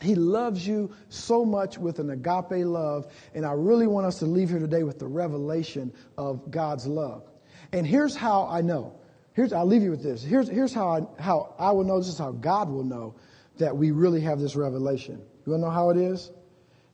He 0.01 0.15
loves 0.15 0.65
you 0.65 0.91
so 1.09 1.45
much 1.45 1.77
with 1.77 1.99
an 1.99 2.09
agape 2.09 2.65
love. 2.65 3.11
And 3.33 3.45
I 3.45 3.51
really 3.51 3.87
want 3.87 4.07
us 4.07 4.19
to 4.19 4.25
leave 4.25 4.49
here 4.49 4.59
today 4.59 4.83
with 4.83 4.99
the 4.99 5.07
revelation 5.07 5.93
of 6.17 6.49
God's 6.49 6.87
love. 6.87 7.29
And 7.71 7.85
here's 7.85 8.15
how 8.15 8.47
I 8.47 8.61
know. 8.61 8.99
Here's, 9.33 9.53
I'll 9.53 9.65
leave 9.65 9.83
you 9.83 9.91
with 9.91 10.03
this. 10.03 10.23
Here's, 10.23 10.49
here's 10.49 10.73
how, 10.73 10.89
I, 10.89 11.21
how 11.21 11.55
I 11.57 11.71
will 11.71 11.83
know. 11.83 11.99
This 11.99 12.09
is 12.09 12.17
how 12.17 12.31
God 12.31 12.69
will 12.69 12.83
know 12.83 13.15
that 13.57 13.75
we 13.75 13.91
really 13.91 14.21
have 14.21 14.39
this 14.39 14.55
revelation. 14.55 15.21
You 15.45 15.51
want 15.51 15.61
to 15.61 15.67
know 15.67 15.71
how 15.71 15.89
it 15.91 15.97
is? 15.97 16.31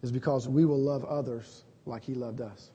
Is 0.03 0.12
because 0.12 0.47
we 0.47 0.66
will 0.66 0.80
love 0.80 1.03
others 1.05 1.64
like 1.86 2.03
he 2.03 2.14
loved 2.14 2.41
us. 2.41 2.72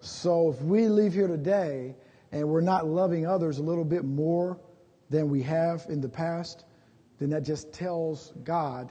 So 0.00 0.50
if 0.50 0.62
we 0.62 0.88
leave 0.88 1.12
here 1.12 1.28
today 1.28 1.94
and 2.30 2.48
we're 2.48 2.62
not 2.62 2.86
loving 2.86 3.26
others 3.26 3.58
a 3.58 3.62
little 3.62 3.84
bit 3.84 4.04
more 4.04 4.58
than 5.10 5.28
we 5.28 5.42
have 5.42 5.84
in 5.88 6.00
the 6.00 6.08
past, 6.08 6.64
then 7.22 7.30
that 7.30 7.42
just 7.42 7.72
tells 7.72 8.32
God 8.44 8.90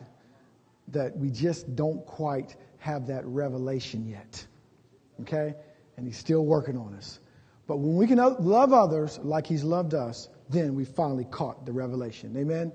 that 0.88 1.16
we 1.18 1.30
just 1.30 1.76
don't 1.76 2.06
quite 2.06 2.56
have 2.78 3.08
that 3.08 3.26
revelation 3.26 4.08
yet. 4.08 4.46
Okay? 5.22 5.54
And 5.98 6.06
He's 6.06 6.18
still 6.18 6.46
working 6.46 6.78
on 6.78 6.94
us. 6.96 7.20
But 7.68 7.78
when 7.78 7.96
we 7.96 8.08
can 8.08 8.18
love 8.18 8.74
others 8.74 9.20
like 9.20 9.46
He's 9.46 9.64
loved 9.64 9.94
us, 9.94 10.30
then 10.50 10.76
we 10.76 10.86
finally 10.86 11.26
caught 11.26 11.66
the 11.66 11.72
revelation. 11.72 12.36
Amen? 12.38 12.72